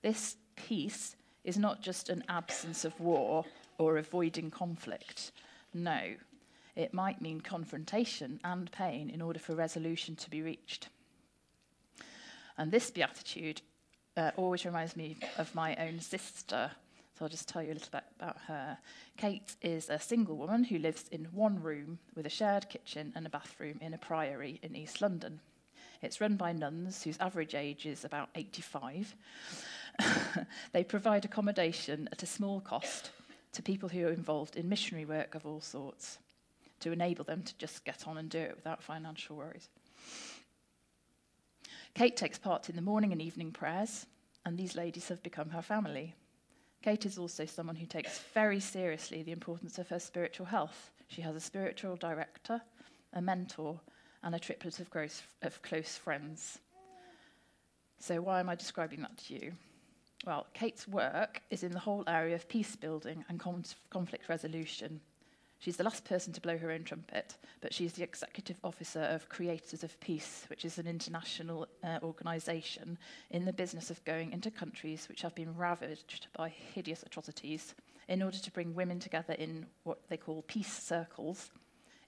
This 0.00 0.36
peace 0.56 1.14
is 1.44 1.58
not 1.58 1.82
just 1.82 2.08
an 2.08 2.24
absence 2.28 2.86
of 2.86 2.98
war 2.98 3.44
or 3.82 3.96
avoiding 3.96 4.50
conflict. 4.50 5.32
No, 5.74 6.14
it 6.76 6.94
might 6.94 7.20
mean 7.20 7.40
confrontation 7.40 8.40
and 8.44 8.70
pain 8.70 9.10
in 9.10 9.20
order 9.20 9.38
for 9.38 9.54
resolution 9.54 10.16
to 10.16 10.30
be 10.30 10.42
reached. 10.42 10.88
And 12.56 12.70
this 12.70 12.90
beatitude 12.90 13.60
uh, 14.16 14.30
always 14.36 14.64
reminds 14.64 14.96
me 14.96 15.16
of 15.38 15.54
my 15.54 15.74
own 15.76 16.00
sister. 16.00 16.70
So 17.18 17.24
I'll 17.24 17.28
just 17.28 17.48
tell 17.48 17.62
you 17.62 17.72
a 17.72 17.74
little 17.74 17.90
bit 17.90 18.04
about 18.18 18.38
her. 18.46 18.78
Kate 19.16 19.56
is 19.62 19.90
a 19.90 19.98
single 19.98 20.36
woman 20.36 20.64
who 20.64 20.78
lives 20.78 21.04
in 21.10 21.24
one 21.26 21.60
room 21.60 21.98
with 22.14 22.26
a 22.26 22.30
shared 22.30 22.68
kitchen 22.68 23.12
and 23.16 23.26
a 23.26 23.30
bathroom 23.30 23.78
in 23.80 23.94
a 23.94 23.98
priory 23.98 24.60
in 24.62 24.76
East 24.76 25.00
London. 25.00 25.40
It's 26.02 26.20
run 26.20 26.36
by 26.36 26.52
nuns 26.52 27.02
whose 27.02 27.18
average 27.20 27.54
age 27.54 27.86
is 27.86 28.04
about 28.04 28.28
85. 28.34 29.14
they 30.72 30.84
provide 30.84 31.24
accommodation 31.24 32.08
at 32.12 32.22
a 32.22 32.26
small 32.26 32.60
cost 32.60 33.10
to 33.52 33.62
people 33.62 33.88
who 33.88 34.06
are 34.06 34.12
involved 34.12 34.56
in 34.56 34.68
missionary 34.68 35.04
work 35.04 35.34
of 35.34 35.46
all 35.46 35.60
sorts 35.60 36.18
to 36.80 36.92
enable 36.92 37.24
them 37.24 37.42
to 37.42 37.56
just 37.58 37.84
get 37.84 38.06
on 38.06 38.18
and 38.18 38.28
do 38.28 38.38
it 38.38 38.56
without 38.56 38.82
financial 38.82 39.36
worries. 39.36 39.68
Kate 41.94 42.16
takes 42.16 42.38
part 42.38 42.68
in 42.70 42.76
the 42.76 42.82
morning 42.82 43.12
and 43.12 43.20
evening 43.20 43.52
prayers, 43.52 44.06
and 44.44 44.56
these 44.56 44.74
ladies 44.74 45.08
have 45.08 45.22
become 45.22 45.50
her 45.50 45.62
family. 45.62 46.14
Kate 46.82 47.06
is 47.06 47.18
also 47.18 47.44
someone 47.44 47.76
who 47.76 47.86
takes 47.86 48.18
very 48.34 48.58
seriously 48.58 49.22
the 49.22 49.32
importance 49.32 49.78
of 49.78 49.88
her 49.88 50.00
spiritual 50.00 50.46
health. 50.46 50.90
She 51.08 51.20
has 51.22 51.36
a 51.36 51.40
spiritual 51.40 51.96
director, 51.96 52.60
a 53.12 53.20
mentor, 53.20 53.78
and 54.22 54.34
a 54.34 54.38
triplet 54.38 54.80
of, 54.80 55.62
close 55.62 55.96
friends. 55.96 56.58
So, 57.98 58.20
why 58.20 58.40
am 58.40 58.48
I 58.48 58.54
describing 58.54 59.02
that 59.02 59.16
to 59.18 59.34
you? 59.34 59.52
Well, 60.24 60.46
Kate's 60.54 60.86
work 60.86 61.42
is 61.50 61.64
in 61.64 61.72
the 61.72 61.80
whole 61.80 62.04
area 62.06 62.36
of 62.36 62.48
peace 62.48 62.76
building 62.76 63.24
and 63.28 63.40
conflict 63.40 64.28
resolution. 64.28 65.00
She's 65.58 65.76
the 65.76 65.84
last 65.84 66.04
person 66.04 66.32
to 66.32 66.40
blow 66.40 66.56
her 66.58 66.70
own 66.70 66.84
trumpet, 66.84 67.36
but 67.60 67.74
she's 67.74 67.94
the 67.94 68.04
executive 68.04 68.56
officer 68.62 69.00
of 69.00 69.28
Creators 69.28 69.82
of 69.82 69.98
Peace, 70.00 70.44
which 70.48 70.64
is 70.64 70.78
an 70.78 70.86
international 70.86 71.66
uh, 71.82 71.98
organisation 72.04 72.98
in 73.30 73.44
the 73.44 73.52
business 73.52 73.90
of 73.90 74.04
going 74.04 74.32
into 74.32 74.50
countries 74.50 75.08
which 75.08 75.22
have 75.22 75.34
been 75.34 75.56
ravaged 75.56 76.28
by 76.36 76.48
hideous 76.48 77.02
atrocities 77.02 77.74
in 78.08 78.22
order 78.22 78.38
to 78.38 78.50
bring 78.52 78.74
women 78.74 79.00
together 79.00 79.34
in 79.34 79.66
what 79.82 80.08
they 80.08 80.16
call 80.16 80.42
peace 80.42 80.72
circles 80.72 81.50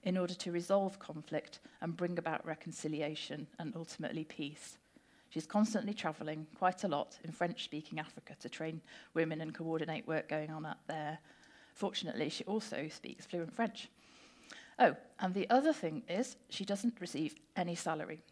in 0.03 0.17
order 0.17 0.35
to 0.35 0.51
resolve 0.51 0.99
conflict 0.99 1.59
and 1.81 1.97
bring 1.97 2.17
about 2.17 2.45
reconciliation 2.45 3.47
and 3.59 3.73
ultimately 3.75 4.23
peace. 4.23 4.77
She's 5.35 5.45
constantly 5.45 5.93
travelling 5.93 6.47
quite 6.57 6.83
a 6.83 6.87
lot 6.87 7.19
in 7.23 7.31
French 7.31 7.65
speaking 7.65 7.99
Africa 7.99 8.35
to 8.39 8.49
train 8.49 8.81
women 9.13 9.41
and 9.41 9.53
coordinate 9.53 10.07
work 10.07 10.27
going 10.27 10.49
on 10.49 10.65
up 10.65 10.79
there 10.87 11.19
Fortunately, 11.75 12.29
she 12.29 12.45
also 12.45 12.87
speaks 12.87 13.25
fluent 13.25 13.53
French. 13.53 13.89
Oh, 14.79 14.95
and 15.19 15.33
the 15.33 15.49
other 15.49 15.73
thing 15.73 16.03
is, 16.09 16.37
she 16.49 16.63
doesn't 16.63 17.01
receive 17.01 17.35
any 17.55 17.75
salary, 17.75 18.23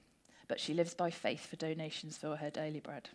but 0.47 0.59
she 0.59 0.73
lives 0.73 0.93
by 0.93 1.11
faith 1.11 1.45
for 1.45 1.57
donations 1.57 2.17
for 2.17 2.37
her 2.37 2.49
daily 2.49 2.79
bread. 2.79 3.09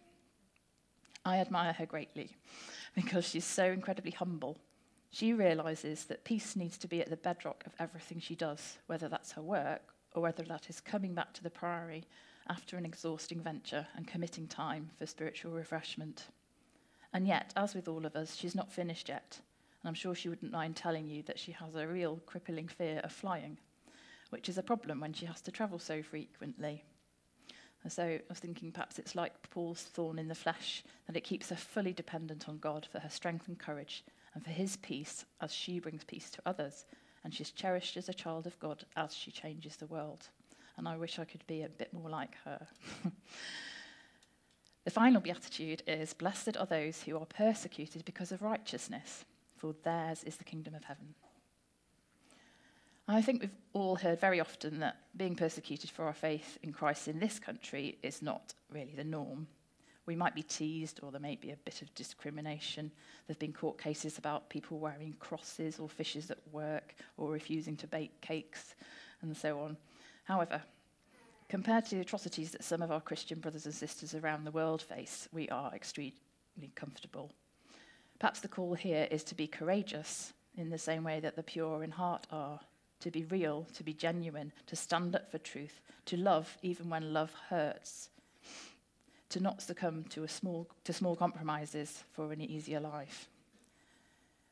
I 1.25 1.39
admire 1.39 1.73
her 1.73 1.87
greatly 1.87 2.37
because 2.95 3.27
she's 3.27 3.47
so 3.47 3.65
incredibly 3.65 4.13
humble. 4.13 4.59
She 5.11 5.33
realizes 5.33 6.05
that 6.05 6.25
peace 6.25 6.55
needs 6.55 6.77
to 6.79 6.89
be 6.89 7.01
at 7.01 7.09
the 7.09 7.17
bedrock 7.17 7.65
of 7.67 7.73
everything 7.79 8.21
she 8.21 8.35
does, 8.35 8.77
whether 8.87 9.09
that's 9.09 9.33
her 9.33 9.43
work 9.43 9.95
or 10.15 10.21
whether 10.21 10.43
that 10.43 10.69
is 10.69 10.81
coming 10.81 11.15
back 11.15 11.33
to 11.35 11.43
the 11.43 11.51
priory 11.51 12.05
after 12.49 12.77
an 12.77 12.85
exhausting 12.85 13.41
venture 13.41 13.87
and 13.97 14.07
committing 14.07 14.47
time 14.47 14.91
for 14.99 15.07
spiritual 15.07 15.53
refreshment. 15.53 16.27
And 17.13 17.27
yet, 17.27 17.53
as 17.57 17.75
with 17.75 17.89
all 17.89 18.07
of 18.07 18.17
us, 18.17 18.35
she's 18.35 18.55
not 18.55 18.73
finished 18.73 19.09
yet. 19.09 19.41
And 19.83 19.89
I'm 19.89 19.95
sure 19.95 20.15
she 20.15 20.29
wouldn't 20.29 20.53
mind 20.53 20.77
telling 20.77 21.09
you 21.09 21.23
that 21.25 21.39
she 21.39 21.53
has 21.53 21.75
a 21.75 21.87
real 21.87 22.21
crippling 22.27 22.69
fear 22.69 23.01
of 23.05 23.13
flying, 23.13 23.59
which 24.31 24.49
is 24.49 24.59
a 24.59 24.63
problem 24.63 25.01
when 25.01 25.13
she 25.13 25.27
has 25.27 25.41
to 25.43 25.51
travel 25.51 25.79
so 25.79 26.03
frequently. 26.03 26.85
And 27.83 27.93
so 27.93 28.05
I 28.05 28.21
was 28.29 28.39
thinking 28.39 28.73
perhaps 28.73 28.99
it's 28.99 29.15
like 29.15 29.51
Paul's 29.51 29.83
thorn 29.83 30.19
in 30.19 30.29
the 30.29 30.35
flesh, 30.35 30.83
that 31.07 31.17
it 31.17 31.25
keeps 31.25 31.51
her 31.51 31.57
fully 31.57 31.93
dependent 31.93 32.49
on 32.49 32.59
God 32.59 32.87
for 32.91 32.99
her 32.99 33.09
strength 33.09 33.49
and 33.49 33.59
courage 33.59 34.05
and 34.35 34.45
for 34.45 34.51
his 34.51 34.77
peace 34.77 35.25
as 35.41 35.53
she 35.53 35.79
brings 35.79 36.05
peace 36.05 36.31
to 36.31 36.43
others. 36.45 36.87
And 37.25 37.33
she's 37.33 37.51
cherished 37.51 37.97
as 37.97 38.09
a 38.09 38.15
child 38.15 38.47
of 38.47 38.59
God 38.59 38.85
as 38.97 39.15
she 39.15 39.31
changes 39.31 39.77
the 39.77 39.87
world. 39.87 40.29
And 40.79 40.87
I 40.87 40.97
wish 40.97 41.19
I 41.19 41.25
could 41.25 41.45
be 41.49 41.63
a 41.63 41.69
bit 41.69 41.93
more 41.93 42.09
like 42.09 42.37
her. 42.45 42.65
the 44.85 44.91
final 44.93 45.21
beatitude 45.21 45.83
is 45.89 46.15
Blessed 46.15 46.57
are 46.57 46.67
those 46.67 47.03
who 47.03 47.19
are 47.19 47.27
persecuted 47.27 48.05
because 48.05 48.31
of 48.31 48.43
righteousness, 48.43 49.25
for 49.57 49.75
theirs 49.83 50.23
is 50.23 50.37
the 50.37 50.45
kingdom 50.45 50.77
of 50.77 50.85
heaven. 50.85 51.15
I 53.09 53.23
think 53.23 53.41
we've 53.41 53.51
all 53.73 53.97
heard 53.97 54.21
very 54.21 54.39
often 54.39 54.79
that 54.79 54.99
being 55.17 55.35
persecuted 55.35 55.91
for 55.91 56.05
our 56.05 56.13
faith 56.13 56.59
in 56.63 56.73
Christ 56.73 57.09
in 57.09 57.19
this 57.19 57.41
country 57.41 57.99
is 58.03 58.23
not 58.23 58.55
really 58.71 58.95
the 58.95 59.03
norm. 59.03 59.49
We 60.07 60.15
might 60.15 60.35
be 60.35 60.43
teased, 60.43 61.01
or 61.03 61.11
there 61.11 61.21
may 61.21 61.37
be 61.37 61.51
a 61.51 61.57
bit 61.57 61.83
of 61.83 61.93
discrimination. 61.95 62.93
There 63.27 63.35
have 63.35 63.41
been 63.41 63.53
court 63.53 63.79
cases 63.79 64.17
about 64.17 64.49
people 64.49 64.79
wearing 64.79 65.17
crosses 65.19 65.81
or 65.81 65.89
fishes 65.89 66.31
at 66.31 66.39
work, 66.53 66.95
or 67.17 67.33
refusing 67.33 67.77
to 67.79 67.89
bake 67.89 68.21
cakes, 68.21 68.77
and 69.23 69.37
so 69.37 69.59
on. 69.61 69.77
However, 70.29 70.63
compared 71.49 71.87
to 71.87 71.97
the 71.97 72.03
atrocities 72.03 72.53
that 72.53 72.63
some 72.63 72.83
of 72.83 72.93
our 72.93 73.01
Christian 73.01 73.41
brothers 73.41 73.67
and 73.67 73.75
sisters 73.75 74.15
around 74.15 74.45
the 74.45 74.53
world 74.53 74.83
face, 74.83 75.29
we 75.33 75.49
are 75.49 75.75
extremely 75.75 76.15
comfortable 76.77 77.33
Perhaps 78.19 78.41
the 78.41 78.49
call 78.49 78.75
here 78.75 79.07
is 79.11 79.23
to 79.25 79.35
be 79.35 79.47
courageous 79.47 80.33
in 80.57 80.71
the 80.71 80.79
same 80.79 81.05
way 81.05 81.21
that 81.21 81.37
the 81.37 81.43
pure 81.43 81.85
in 81.85 81.93
heart 81.93 82.27
are, 82.33 82.61
to 83.01 83.11
be 83.11 83.25
real, 83.25 83.67
to 83.75 83.85
be 83.85 83.95
genuine, 83.95 84.53
to 84.67 84.75
stand 84.75 85.15
up 85.15 85.31
for 85.31 85.39
truth, 85.39 85.81
to 86.07 86.17
love 86.17 86.59
even 86.63 86.91
when 86.91 87.13
love 87.13 87.33
hurts, 87.49 88.09
to 89.29 89.41
not 89.41 89.63
succumb 89.63 90.05
to, 90.05 90.27
small, 90.27 90.69
to 90.83 90.93
small 90.93 91.15
compromises 91.15 92.03
for 92.13 92.33
an 92.33 92.41
easier 92.41 92.81
life. 92.81 93.29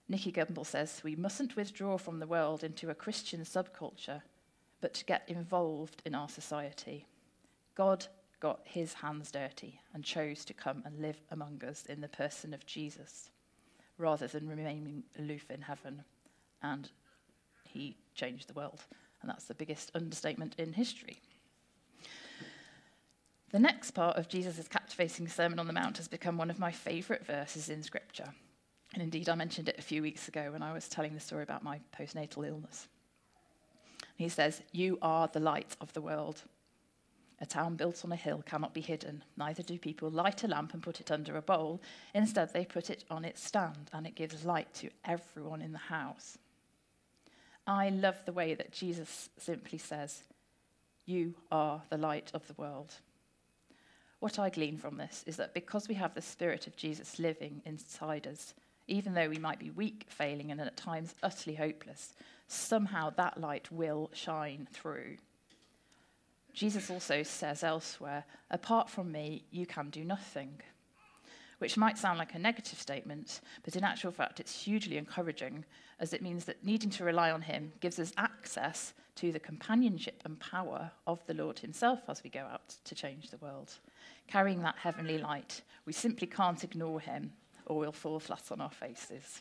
Nicky 0.09 0.30
Gumbel 0.30 0.64
says 0.64 1.00
we 1.02 1.16
mustn't 1.16 1.56
withdraw 1.56 1.99
from 1.99 2.21
the 2.21 2.26
world 2.28 2.62
into 2.62 2.90
a 2.90 2.95
Christian 2.95 3.40
subculture, 3.40 4.23
but 4.86 4.94
to 4.94 5.04
get 5.04 5.24
involved 5.26 6.00
in 6.06 6.14
our 6.14 6.28
society. 6.28 7.08
God 7.74 8.06
got 8.38 8.60
his 8.62 8.94
hands 8.94 9.32
dirty 9.32 9.80
and 9.92 10.04
chose 10.04 10.44
to 10.44 10.54
come 10.54 10.80
and 10.86 11.02
live 11.02 11.20
among 11.32 11.60
us 11.64 11.86
in 11.86 12.00
the 12.00 12.06
person 12.06 12.54
of 12.54 12.64
Jesus 12.66 13.30
rather 13.98 14.28
than 14.28 14.48
remaining 14.48 15.02
aloof 15.18 15.50
in 15.50 15.62
heaven. 15.62 16.04
And 16.62 16.88
he 17.64 17.96
changed 18.14 18.48
the 18.48 18.52
world. 18.52 18.84
And 19.20 19.28
that's 19.28 19.46
the 19.46 19.54
biggest 19.54 19.90
understatement 19.92 20.54
in 20.56 20.72
history. 20.72 21.18
The 23.50 23.58
next 23.58 23.90
part 23.90 24.16
of 24.16 24.28
Jesus' 24.28 24.68
captivating 24.68 25.26
Sermon 25.26 25.58
on 25.58 25.66
the 25.66 25.72
Mount 25.72 25.96
has 25.96 26.06
become 26.06 26.38
one 26.38 26.48
of 26.48 26.60
my 26.60 26.70
favourite 26.70 27.26
verses 27.26 27.70
in 27.70 27.82
Scripture. 27.82 28.32
And 28.94 29.02
indeed, 29.02 29.28
I 29.28 29.34
mentioned 29.34 29.68
it 29.68 29.80
a 29.80 29.82
few 29.82 30.00
weeks 30.00 30.28
ago 30.28 30.52
when 30.52 30.62
I 30.62 30.72
was 30.72 30.88
telling 30.88 31.12
the 31.12 31.18
story 31.18 31.42
about 31.42 31.64
my 31.64 31.80
postnatal 31.98 32.46
illness. 32.46 32.86
He 34.16 34.28
says, 34.28 34.62
You 34.73 34.99
are 35.02 35.28
the 35.28 35.40
light 35.40 35.76
of 35.80 35.92
the 35.92 36.00
world. 36.00 36.42
A 37.38 37.46
town 37.46 37.76
built 37.76 38.02
on 38.04 38.12
a 38.12 38.16
hill 38.16 38.42
cannot 38.46 38.73
be 38.73 38.80
hidden. 38.80 39.23
Neither 39.37 39.62
do 39.62 39.78
people 39.78 40.11
light 40.11 40.42
a 40.42 40.49
lamp 40.49 40.73
and 40.73 40.82
put 40.82 41.00
it 41.00 41.11
under 41.11 41.37
a 41.37 41.42
bowl. 41.42 41.82
Instead, 42.14 42.52
they 42.52 42.64
put 42.64 42.88
it 42.88 43.04
on 43.11 43.26
its 43.26 43.44
stand, 43.44 43.90
and 43.92 44.06
it 44.06 44.14
gives 44.14 44.44
light 44.46 44.73
to 44.75 44.88
everyone 45.04 45.61
in 45.61 45.73
the 45.73 45.78
house. 45.78 46.38
I 47.66 47.90
love 47.90 48.16
the 48.25 48.32
way 48.32 48.54
that 48.54 48.73
Jesus 48.73 49.28
simply 49.37 49.78
says, 49.78 50.23
You 51.04 51.35
are 51.52 51.82
the 51.90 51.99
light 51.99 52.30
of 52.32 52.46
the 52.46 52.54
world. 52.54 52.94
What 54.20 54.38
I 54.38 54.49
glean 54.49 54.78
from 54.78 54.96
this 54.96 55.23
is 55.26 55.37
that 55.37 55.52
because 55.52 55.88
we 55.88 55.94
have 55.96 56.14
the 56.14 56.23
Spirit 56.23 56.66
of 56.66 56.76
Jesus 56.76 57.18
living 57.18 57.61
inside 57.66 58.26
us, 58.26 58.54
even 58.88 59.12
though 59.12 59.28
we 59.28 59.38
might 59.38 59.58
be 59.58 59.70
weak, 59.70 60.06
failing, 60.08 60.50
and 60.50 60.61
at 60.61 60.76
times 60.76 61.14
utterly 61.23 61.56
hopeless, 61.56 62.14
somehow 62.48 63.10
that 63.10 63.40
light 63.40 63.70
will 63.70 64.10
shine 64.12 64.68
through. 64.72 65.16
Jesus 66.52 66.90
also 66.90 67.22
says 67.22 67.62
elsewhere, 67.62 68.24
apart 68.50 68.88
from 68.88 69.12
me, 69.12 69.44
you 69.50 69.66
can 69.66 69.90
do 69.90 70.04
nothing. 70.04 70.60
Which 71.58 71.76
might 71.76 71.98
sound 71.98 72.18
like 72.18 72.34
a 72.34 72.38
negative 72.38 72.78
statement, 72.78 73.40
but 73.62 73.76
in 73.76 73.84
actual 73.84 74.10
fact, 74.10 74.40
it's 74.40 74.64
hugely 74.64 74.96
encouraging, 74.96 75.64
as 76.00 76.12
it 76.12 76.22
means 76.22 76.44
that 76.44 76.64
needing 76.64 76.90
to 76.90 77.04
rely 77.04 77.30
on 77.30 77.42
Him 77.42 77.72
gives 77.80 77.98
us 77.98 78.12
access 78.16 78.94
to 79.16 79.32
the 79.32 79.40
companionship 79.40 80.22
and 80.24 80.38
power 80.38 80.90
of 81.06 81.24
the 81.26 81.34
Lord 81.34 81.58
Himself 81.58 82.00
as 82.08 82.22
we 82.22 82.30
go 82.30 82.40
out 82.40 82.74
to 82.84 82.94
change 82.94 83.30
the 83.30 83.38
world. 83.38 83.72
Carrying 84.26 84.62
that 84.62 84.76
heavenly 84.76 85.18
light, 85.18 85.62
we 85.86 85.92
simply 85.92 86.26
can't 86.26 86.64
ignore 86.64 87.00
Him, 87.00 87.32
or 87.66 87.78
we'll 87.78 87.92
fall 87.92 88.20
flat 88.20 88.44
on 88.50 88.60
our 88.60 88.70
faces. 88.70 89.40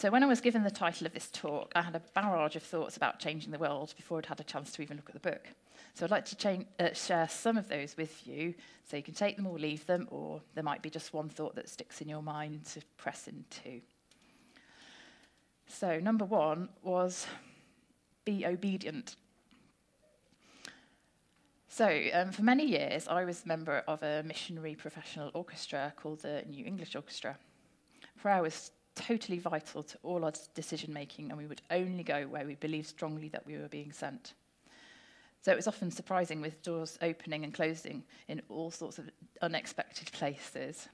So, 0.00 0.10
when 0.10 0.22
I 0.22 0.26
was 0.26 0.40
given 0.40 0.62
the 0.62 0.70
title 0.70 1.06
of 1.06 1.12
this 1.12 1.28
talk, 1.30 1.72
I 1.74 1.82
had 1.82 1.94
a 1.94 2.00
barrage 2.14 2.56
of 2.56 2.62
thoughts 2.62 2.96
about 2.96 3.18
changing 3.18 3.50
the 3.50 3.58
world 3.58 3.92
before 3.98 4.16
I'd 4.16 4.24
had 4.24 4.40
a 4.40 4.44
chance 4.44 4.72
to 4.72 4.80
even 4.80 4.96
look 4.96 5.10
at 5.10 5.12
the 5.12 5.30
book. 5.30 5.46
So, 5.92 6.06
I'd 6.06 6.10
like 6.10 6.24
to 6.24 6.36
change, 6.36 6.64
uh, 6.78 6.94
share 6.94 7.28
some 7.28 7.58
of 7.58 7.68
those 7.68 7.98
with 7.98 8.26
you 8.26 8.54
so 8.88 8.96
you 8.96 9.02
can 9.02 9.12
take 9.12 9.36
them 9.36 9.46
or 9.46 9.58
leave 9.58 9.84
them, 9.84 10.08
or 10.10 10.40
there 10.54 10.64
might 10.64 10.80
be 10.80 10.88
just 10.88 11.12
one 11.12 11.28
thought 11.28 11.54
that 11.56 11.68
sticks 11.68 12.00
in 12.00 12.08
your 12.08 12.22
mind 12.22 12.64
to 12.72 12.80
press 12.96 13.28
into. 13.28 13.82
So, 15.66 16.00
number 16.00 16.24
one 16.24 16.70
was 16.82 17.26
be 18.24 18.46
obedient. 18.46 19.16
So, 21.68 22.04
um, 22.14 22.32
for 22.32 22.42
many 22.42 22.64
years, 22.64 23.06
I 23.06 23.26
was 23.26 23.44
a 23.44 23.48
member 23.48 23.84
of 23.86 24.02
a 24.02 24.22
missionary 24.22 24.76
professional 24.76 25.30
orchestra 25.34 25.92
called 25.94 26.22
the 26.22 26.42
New 26.48 26.64
English 26.64 26.96
Orchestra. 26.96 27.36
Prayer 28.16 28.40
was 28.40 28.70
totally 29.00 29.38
vital 29.38 29.82
to 29.82 29.98
all 30.02 30.24
our 30.24 30.32
decision 30.54 30.92
making, 30.92 31.30
and 31.30 31.38
we 31.38 31.46
would 31.46 31.62
only 31.70 32.02
go 32.02 32.26
where 32.26 32.46
we 32.46 32.54
believed 32.54 32.88
strongly 32.88 33.28
that 33.28 33.46
we 33.46 33.56
were 33.56 33.68
being 33.68 33.92
sent. 33.92 34.34
So 35.42 35.52
it 35.52 35.56
was 35.56 35.68
often 35.68 35.90
surprising 35.90 36.40
with 36.40 36.62
doors 36.62 36.98
opening 37.00 37.44
and 37.44 37.54
closing 37.54 38.04
in 38.28 38.42
all 38.48 38.70
sorts 38.70 38.98
of 38.98 39.08
unexpected 39.40 40.12
places. 40.12 40.88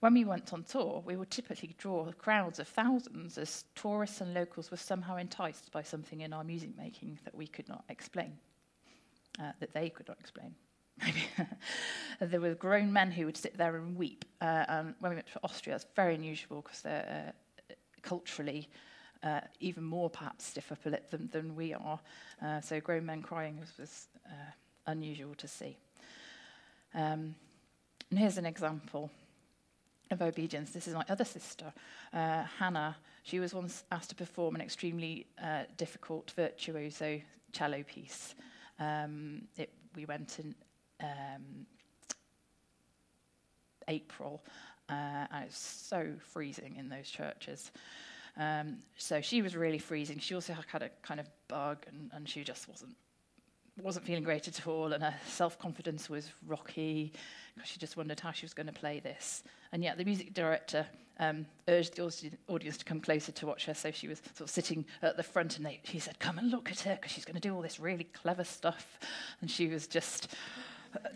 When 0.00 0.14
we 0.14 0.24
went 0.24 0.52
on 0.52 0.62
tour, 0.62 1.02
we 1.04 1.16
would 1.16 1.30
typically 1.30 1.74
draw 1.78 2.12
crowds 2.12 2.58
of 2.58 2.68
thousands 2.68 3.38
as 3.38 3.64
tourists 3.74 4.20
and 4.20 4.34
locals 4.34 4.70
were 4.70 4.76
somehow 4.76 5.16
enticed 5.16 5.72
by 5.72 5.82
something 5.82 6.20
in 6.20 6.32
our 6.32 6.44
music 6.44 6.76
making 6.76 7.18
that 7.24 7.34
we 7.34 7.46
could 7.46 7.68
not 7.68 7.84
explain, 7.88 8.38
uh, 9.40 9.52
that 9.58 9.72
they 9.72 9.88
could 9.88 10.06
not 10.06 10.18
explain. 10.20 10.54
Maybe 11.04 11.24
there 12.20 12.40
were 12.40 12.54
grown 12.54 12.92
men 12.92 13.10
who 13.10 13.26
would 13.26 13.36
sit 13.36 13.56
there 13.56 13.76
and 13.76 13.96
weep. 13.96 14.24
Uh, 14.40 14.64
and 14.68 14.94
when 15.00 15.10
we 15.10 15.16
went 15.16 15.26
to 15.32 15.40
Austria, 15.44 15.76
it's 15.76 15.86
very 15.94 16.14
unusual 16.14 16.62
because 16.62 16.82
they're 16.82 17.34
uh, 17.70 17.74
culturally 18.02 18.68
uh, 19.22 19.40
even 19.60 19.84
more 19.84 20.08
perhaps 20.08 20.44
stiff 20.46 20.70
upper 20.70 20.90
lip 20.90 21.10
than, 21.10 21.28
than 21.32 21.56
we 21.56 21.74
are. 21.74 21.98
Uh, 22.42 22.60
so 22.60 22.80
grown 22.80 23.04
men 23.04 23.22
crying 23.22 23.58
was, 23.58 23.72
was 23.78 24.08
uh, 24.26 24.50
unusual 24.86 25.34
to 25.34 25.48
see. 25.48 25.76
Um, 26.94 27.34
and 28.10 28.18
here's 28.18 28.38
an 28.38 28.46
example 28.46 29.10
of 30.10 30.22
obedience. 30.22 30.70
This 30.70 30.86
is 30.86 30.94
my 30.94 31.04
other 31.08 31.24
sister, 31.24 31.72
uh, 32.12 32.44
Hannah. 32.58 32.96
She 33.24 33.40
was 33.40 33.52
once 33.52 33.84
asked 33.90 34.10
to 34.10 34.14
perform 34.14 34.54
an 34.54 34.60
extremely 34.60 35.26
uh, 35.42 35.64
difficult 35.76 36.30
virtuoso 36.36 37.20
cello 37.52 37.82
piece. 37.82 38.34
Um, 38.78 39.42
it, 39.56 39.72
we 39.96 40.04
went 40.04 40.38
in 40.38 40.54
um, 41.00 41.66
April, 43.88 44.42
uh, 44.88 45.26
and 45.32 45.44
it 45.44 45.46
was 45.46 45.56
so 45.56 46.12
freezing 46.20 46.76
in 46.76 46.88
those 46.88 47.08
churches. 47.08 47.70
Um, 48.36 48.78
so 48.96 49.20
she 49.20 49.42
was 49.42 49.56
really 49.56 49.78
freezing. 49.78 50.18
She 50.18 50.34
also 50.34 50.54
had 50.70 50.82
a 50.82 50.90
kind 51.02 51.20
of 51.20 51.26
bug, 51.48 51.86
and, 51.88 52.10
and 52.12 52.28
she 52.28 52.44
just 52.44 52.68
wasn't 52.68 52.94
wasn't 53.82 54.06
feeling 54.06 54.24
great 54.24 54.48
at 54.48 54.66
all, 54.66 54.92
and 54.92 55.02
her 55.02 55.14
self 55.26 55.58
confidence 55.58 56.08
was 56.08 56.32
rocky 56.46 57.12
because 57.54 57.68
she 57.68 57.78
just 57.78 57.96
wondered 57.96 58.20
how 58.20 58.32
she 58.32 58.44
was 58.46 58.54
going 58.54 58.66
to 58.66 58.72
play 58.72 59.00
this. 59.00 59.42
And 59.72 59.82
yet, 59.82 59.98
the 59.98 60.04
music 60.04 60.32
director 60.32 60.86
um, 61.18 61.46
urged 61.68 61.96
the 61.96 62.32
audience 62.48 62.78
to 62.78 62.84
come 62.84 63.00
closer 63.00 63.32
to 63.32 63.46
watch 63.46 63.66
her, 63.66 63.74
so 63.74 63.90
she 63.90 64.08
was 64.08 64.20
sort 64.34 64.48
of 64.48 64.50
sitting 64.50 64.84
at 65.02 65.16
the 65.16 65.22
front, 65.22 65.56
and 65.56 65.66
they, 65.66 65.80
he 65.82 65.98
said, 65.98 66.18
"Come 66.18 66.38
and 66.38 66.50
look 66.50 66.70
at 66.70 66.80
her 66.80 66.94
because 66.94 67.12
she's 67.12 67.24
going 67.24 67.34
to 67.34 67.40
do 67.40 67.54
all 67.54 67.62
this 67.62 67.78
really 67.78 68.04
clever 68.04 68.44
stuff," 68.44 68.98
and 69.40 69.50
she 69.50 69.68
was 69.68 69.86
just 69.86 70.34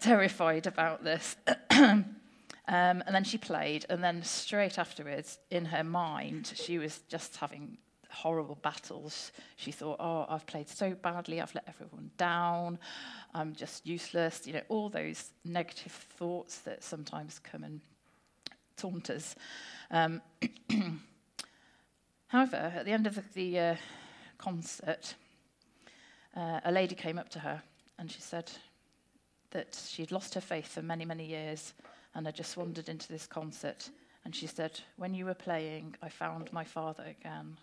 terrified 0.00 0.66
about 0.66 1.04
this. 1.04 1.36
um, 1.70 2.04
and 2.66 3.14
then 3.14 3.24
she 3.24 3.38
played, 3.38 3.86
and 3.88 4.02
then 4.02 4.22
straight 4.22 4.78
afterwards, 4.78 5.38
in 5.50 5.66
her 5.66 5.84
mind, 5.84 6.52
she 6.54 6.78
was 6.78 7.00
just 7.08 7.36
having 7.36 7.78
horrible 8.10 8.56
battles. 8.56 9.32
She 9.56 9.72
thought, 9.72 9.96
oh, 10.00 10.26
I've 10.28 10.46
played 10.46 10.68
so 10.68 10.94
badly, 10.94 11.40
I've 11.40 11.54
let 11.54 11.68
everyone 11.68 12.10
down, 12.16 12.78
I'm 13.34 13.54
just 13.54 13.86
useless. 13.86 14.46
You 14.46 14.54
know, 14.54 14.62
all 14.68 14.88
those 14.88 15.30
negative 15.44 15.92
thoughts 15.92 16.58
that 16.60 16.82
sometimes 16.82 17.38
come 17.38 17.64
and 17.64 17.80
taunt 18.76 19.10
us. 19.10 19.34
Um, 19.90 20.22
however, 22.28 22.72
at 22.76 22.84
the 22.84 22.92
end 22.92 23.06
of 23.06 23.14
the, 23.14 23.24
the 23.34 23.58
uh, 23.58 23.76
concert, 24.38 25.14
uh, 26.36 26.60
a 26.64 26.72
lady 26.72 26.94
came 26.94 27.18
up 27.18 27.28
to 27.30 27.38
her 27.40 27.62
and 27.98 28.10
she 28.10 28.20
said, 28.20 28.50
that 29.50 29.80
she'd 29.88 30.12
lost 30.12 30.34
her 30.34 30.40
faith 30.40 30.68
for 30.68 30.82
many, 30.82 31.04
many 31.04 31.26
years 31.26 31.74
and 32.14 32.26
had 32.26 32.34
just 32.34 32.56
wandered 32.56 32.88
into 32.88 33.08
this 33.08 33.26
concert. 33.26 33.90
And 34.24 34.34
she 34.34 34.46
said, 34.46 34.80
When 34.96 35.14
you 35.14 35.24
were 35.24 35.34
playing, 35.34 35.96
I 36.02 36.08
found 36.08 36.52
my 36.52 36.64
father 36.64 37.04
again. 37.04 37.56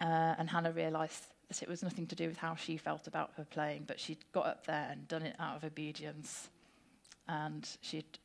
Uh, 0.00 0.34
and 0.38 0.50
Hannah 0.50 0.72
realised 0.72 1.24
that 1.48 1.62
it 1.62 1.68
was 1.68 1.82
nothing 1.82 2.06
to 2.08 2.14
do 2.14 2.28
with 2.28 2.36
how 2.36 2.54
she 2.54 2.76
felt 2.76 3.06
about 3.06 3.32
her 3.36 3.44
playing, 3.44 3.84
but 3.86 4.00
she'd 4.00 4.24
got 4.32 4.46
up 4.46 4.66
there 4.66 4.88
and 4.90 5.06
done 5.08 5.22
it 5.22 5.36
out 5.38 5.56
of 5.56 5.64
obedience. 5.64 6.48
And 7.28 7.68
she'd, 7.80 8.18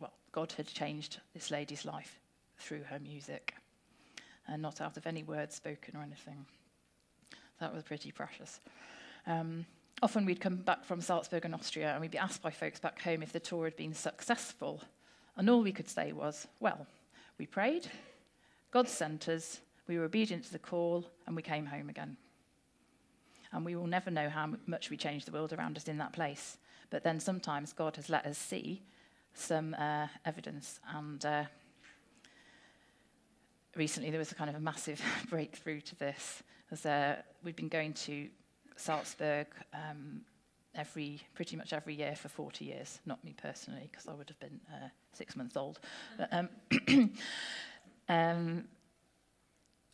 well, 0.00 0.12
God 0.32 0.52
had 0.52 0.66
changed 0.66 1.20
this 1.34 1.50
lady's 1.50 1.84
life 1.84 2.18
through 2.58 2.82
her 2.84 2.98
music, 2.98 3.54
and 4.46 4.62
not 4.62 4.80
out 4.80 4.96
of 4.96 5.06
any 5.06 5.22
words 5.22 5.54
spoken 5.54 5.96
or 5.96 6.02
anything. 6.02 6.46
That 7.60 7.74
was 7.74 7.82
pretty 7.82 8.12
precious. 8.12 8.60
Um, 9.26 9.66
often 10.02 10.24
we'd 10.24 10.40
come 10.40 10.56
back 10.56 10.84
from 10.84 11.00
Salzburg 11.00 11.44
in 11.44 11.54
Austria 11.54 11.92
and 11.92 12.00
we'd 12.00 12.10
be 12.10 12.18
asked 12.18 12.42
by 12.42 12.50
folks 12.50 12.78
back 12.78 13.00
home 13.02 13.22
if 13.22 13.32
the 13.32 13.40
tour 13.40 13.64
had 13.64 13.76
been 13.76 13.94
successful. 13.94 14.82
And 15.36 15.48
all 15.48 15.62
we 15.62 15.72
could 15.72 15.88
say 15.88 16.12
was, 16.12 16.46
well, 16.60 16.86
we 17.38 17.46
prayed, 17.46 17.88
God 18.70 18.88
sent 18.88 19.28
us, 19.28 19.60
we 19.86 19.98
were 19.98 20.04
obedient 20.04 20.44
to 20.44 20.52
the 20.52 20.58
call, 20.58 21.06
and 21.26 21.34
we 21.34 21.42
came 21.42 21.66
home 21.66 21.88
again. 21.88 22.16
And 23.52 23.64
we 23.64 23.76
will 23.76 23.86
never 23.86 24.10
know 24.10 24.28
how 24.28 24.54
much 24.66 24.90
we 24.90 24.96
changed 24.96 25.26
the 25.26 25.32
world 25.32 25.52
around 25.52 25.76
us 25.76 25.88
in 25.88 25.98
that 25.98 26.12
place. 26.12 26.58
But 26.90 27.02
then 27.02 27.18
sometimes 27.18 27.72
God 27.72 27.96
has 27.96 28.10
let 28.10 28.26
us 28.26 28.36
see 28.36 28.82
some 29.34 29.74
uh, 29.74 30.08
evidence. 30.24 30.80
And 30.94 31.24
uh, 31.24 31.44
recently 33.76 34.10
there 34.10 34.18
was 34.18 34.32
a 34.32 34.34
kind 34.34 34.50
of 34.50 34.56
a 34.56 34.60
massive 34.60 35.00
breakthrough 35.30 35.80
to 35.82 35.96
this. 35.96 36.42
As 36.70 36.84
uh, 36.84 37.16
we've 37.42 37.56
been 37.56 37.68
going 37.68 37.94
to 37.94 38.28
Salzburg 38.78 39.46
um, 39.74 40.22
every 40.74 41.20
pretty 41.34 41.56
much 41.56 41.72
every 41.72 41.94
year 41.94 42.14
for 42.14 42.28
40 42.28 42.64
years. 42.64 43.00
Not 43.06 43.22
me 43.24 43.34
personally, 43.40 43.88
because 43.90 44.06
I 44.06 44.14
would 44.14 44.28
have 44.28 44.40
been 44.40 44.60
uh, 44.72 44.88
six 45.12 45.36
months 45.36 45.56
old. 45.56 45.80
But, 46.16 46.32
um, 46.32 46.48
um, 48.08 48.64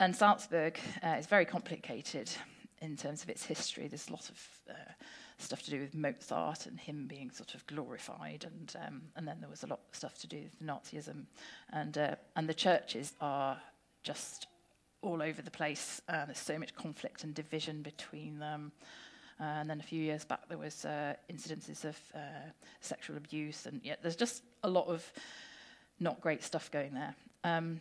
and 0.00 0.14
Salzburg 0.14 0.78
uh, 1.02 1.16
is 1.18 1.26
very 1.26 1.44
complicated 1.44 2.30
in 2.80 2.96
terms 2.96 3.22
of 3.22 3.30
its 3.30 3.44
history. 3.44 3.88
There's 3.88 4.10
lots 4.10 4.28
of 4.28 4.48
uh, 4.68 4.92
stuff 5.38 5.62
to 5.62 5.70
do 5.70 5.80
with 5.80 5.94
Mozart 5.94 6.66
and 6.66 6.78
him 6.78 7.06
being 7.06 7.30
sort 7.30 7.54
of 7.54 7.66
glorified, 7.66 8.44
and 8.44 8.74
um, 8.86 9.02
and 9.16 9.26
then 9.26 9.38
there 9.40 9.48
was 9.48 9.62
a 9.62 9.66
lot 9.66 9.80
of 9.88 9.96
stuff 9.96 10.18
to 10.18 10.26
do 10.26 10.42
with 10.42 10.62
Nazism, 10.62 11.24
and 11.72 11.96
uh, 11.96 12.14
and 12.36 12.48
the 12.48 12.54
churches 12.54 13.14
are 13.20 13.60
just 14.02 14.46
all 15.04 15.22
over 15.22 15.42
the 15.42 15.50
place. 15.50 16.00
Uh, 16.08 16.24
there's 16.24 16.38
so 16.38 16.58
much 16.58 16.74
conflict 16.74 17.24
and 17.24 17.34
division 17.34 17.82
between 17.82 18.38
them. 18.38 18.72
Uh, 19.40 19.44
and 19.44 19.68
then 19.68 19.80
a 19.80 19.82
few 19.82 20.02
years 20.02 20.24
back, 20.24 20.48
there 20.48 20.58
was 20.58 20.84
uh, 20.84 21.14
incidences 21.32 21.84
of 21.84 21.96
uh, 22.14 22.18
sexual 22.80 23.16
abuse, 23.16 23.66
and 23.66 23.80
yeah, 23.84 23.96
there's 24.00 24.16
just 24.16 24.42
a 24.62 24.68
lot 24.68 24.86
of 24.86 25.12
not 26.00 26.20
great 26.20 26.42
stuff 26.42 26.70
going 26.70 26.94
there. 26.94 27.14
Um, 27.42 27.80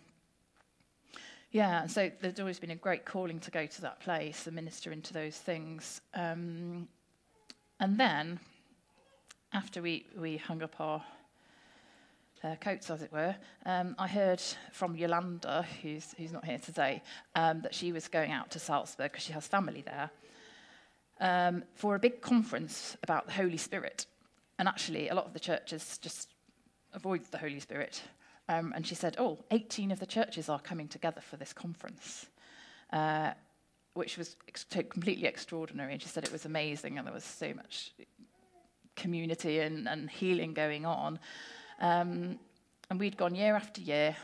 yeah, 1.52 1.84
and 1.84 1.92
so 1.92 2.12
there's 2.22 2.40
always 2.40 2.60
been 2.60 2.72
a 2.72 2.76
great 2.76 3.06
calling 3.06 3.40
to 3.42 3.52
go 3.52 3.68
to 3.68 3.82
that 3.82 4.00
place 4.00 4.48
and 4.48 4.56
minister 4.56 4.92
into 4.92 5.14
those 5.14 5.38
things. 5.38 6.02
Um, 6.16 6.88
and 7.80 8.00
then, 8.00 8.40
after 9.54 9.82
we, 9.82 10.08
we 10.18 10.38
hung 10.38 10.64
up 10.64 10.82
our 10.82 11.04
uh, 12.44 12.56
coats, 12.56 12.90
as 12.90 13.02
it 13.02 13.12
were, 13.12 13.36
um, 13.66 13.96
I 13.98 14.08
heard 14.08 14.42
from 14.72 14.96
Yolanda, 14.96 15.66
who's, 15.82 16.14
who's 16.18 16.32
not 16.32 16.46
here 16.46 16.58
today, 16.58 17.02
um, 17.36 17.62
that 17.62 17.74
she 17.74 17.92
was 17.92 18.08
going 18.08 18.32
out 18.32 18.52
to 18.52 18.60
Salzburg 18.60 19.12
because 19.12 19.24
she 19.24 19.34
has 19.34 19.48
family 19.48 19.82
there 19.82 20.10
um, 21.20 21.64
for 21.76 21.96
a 21.96 22.00
big 22.00 22.22
conference 22.22 22.98
about 23.04 23.26
the 23.28 23.34
Holy 23.34 23.58
Spirit. 23.58 24.06
And 24.60 24.68
actually, 24.68 25.10
a 25.10 25.16
lot 25.16 25.26
of 25.26 25.34
the 25.34 25.40
churches 25.40 25.98
just 26.00 26.30
avoid 26.94 27.24
the 27.32 27.38
Holy 27.38 27.60
Spirit. 27.60 28.02
Um, 28.50 28.74
and 28.76 28.86
she 28.86 28.96
said, 28.96 29.16
Oh, 29.18 29.40
18 29.52 29.92
of 29.92 30.00
the 30.00 30.06
churches 30.06 30.50
are 30.50 30.60
coming 30.60 30.88
together 30.88 31.22
for 31.22 31.38
this 31.38 31.54
conference. 31.54 32.28
Uh, 32.92 33.32
which 33.94 34.18
was 34.18 34.36
ex- 34.48 34.66
completely 34.90 35.28
extraordinary. 35.28 35.94
And 35.94 36.02
she 36.02 36.08
said 36.08 36.24
it 36.24 36.32
was 36.32 36.46
amazing, 36.46 36.98
and 36.98 37.08
there 37.08 37.14
was 37.14 37.24
so 37.24 37.54
much 37.54 37.94
community 38.96 39.60
and, 39.60 39.88
and 39.88 40.10
healing 40.10 40.54
going 40.54 40.86
on. 40.86 41.20
Um, 41.80 42.40
and 42.90 43.00
we'd 43.00 43.18
gone 43.18 43.36
year 43.36 43.56
after 43.56 43.82
year 43.82 44.16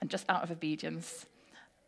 and 0.00 0.10
just 0.10 0.24
out 0.28 0.42
of 0.42 0.50
obedience. 0.50 1.26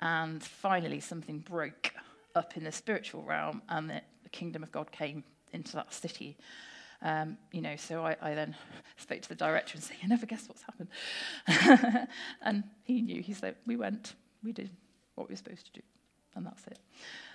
And 0.01 0.43
finally, 0.43 1.01
something 1.01 1.39
broke 1.41 1.93
up 2.35 2.57
in 2.57 2.65
the 2.65 2.73
spiritual 2.73 3.23
realm 3.23 3.63
and 3.69 3.91
the, 3.91 4.01
the 4.23 4.29
kingdom 4.29 4.63
of 4.63 4.71
God 4.73 4.93
came 4.93 5.25
into 5.53 5.75
that 5.75 5.93
city. 5.93 6.37
Um, 7.01 7.39
you 7.53 7.61
know, 7.61 7.77
so 7.77 8.05
I, 8.05 8.17
I 8.21 8.35
then 8.35 8.57
spoke 8.97 9.23
to 9.23 9.29
the 9.29 9.35
director 9.35 9.75
and 9.75 9.83
said, 9.83 9.97
you 10.03 10.09
never 10.09 10.27
guess 10.27 10.49
what's 10.49 10.63
happened. 10.63 12.09
and 12.43 12.65
he 12.83 13.03
knew. 13.03 13.23
He 13.23 13.33
said, 13.33 13.57
we 13.67 13.77
went, 13.77 14.15
we 14.43 14.53
did 14.53 14.71
what 15.15 15.29
we 15.29 15.33
were 15.33 15.37
supposed 15.37 15.67
to 15.67 15.73
do. 15.73 15.83
And 16.35 16.47
that's 16.47 16.67
it. 16.67 16.79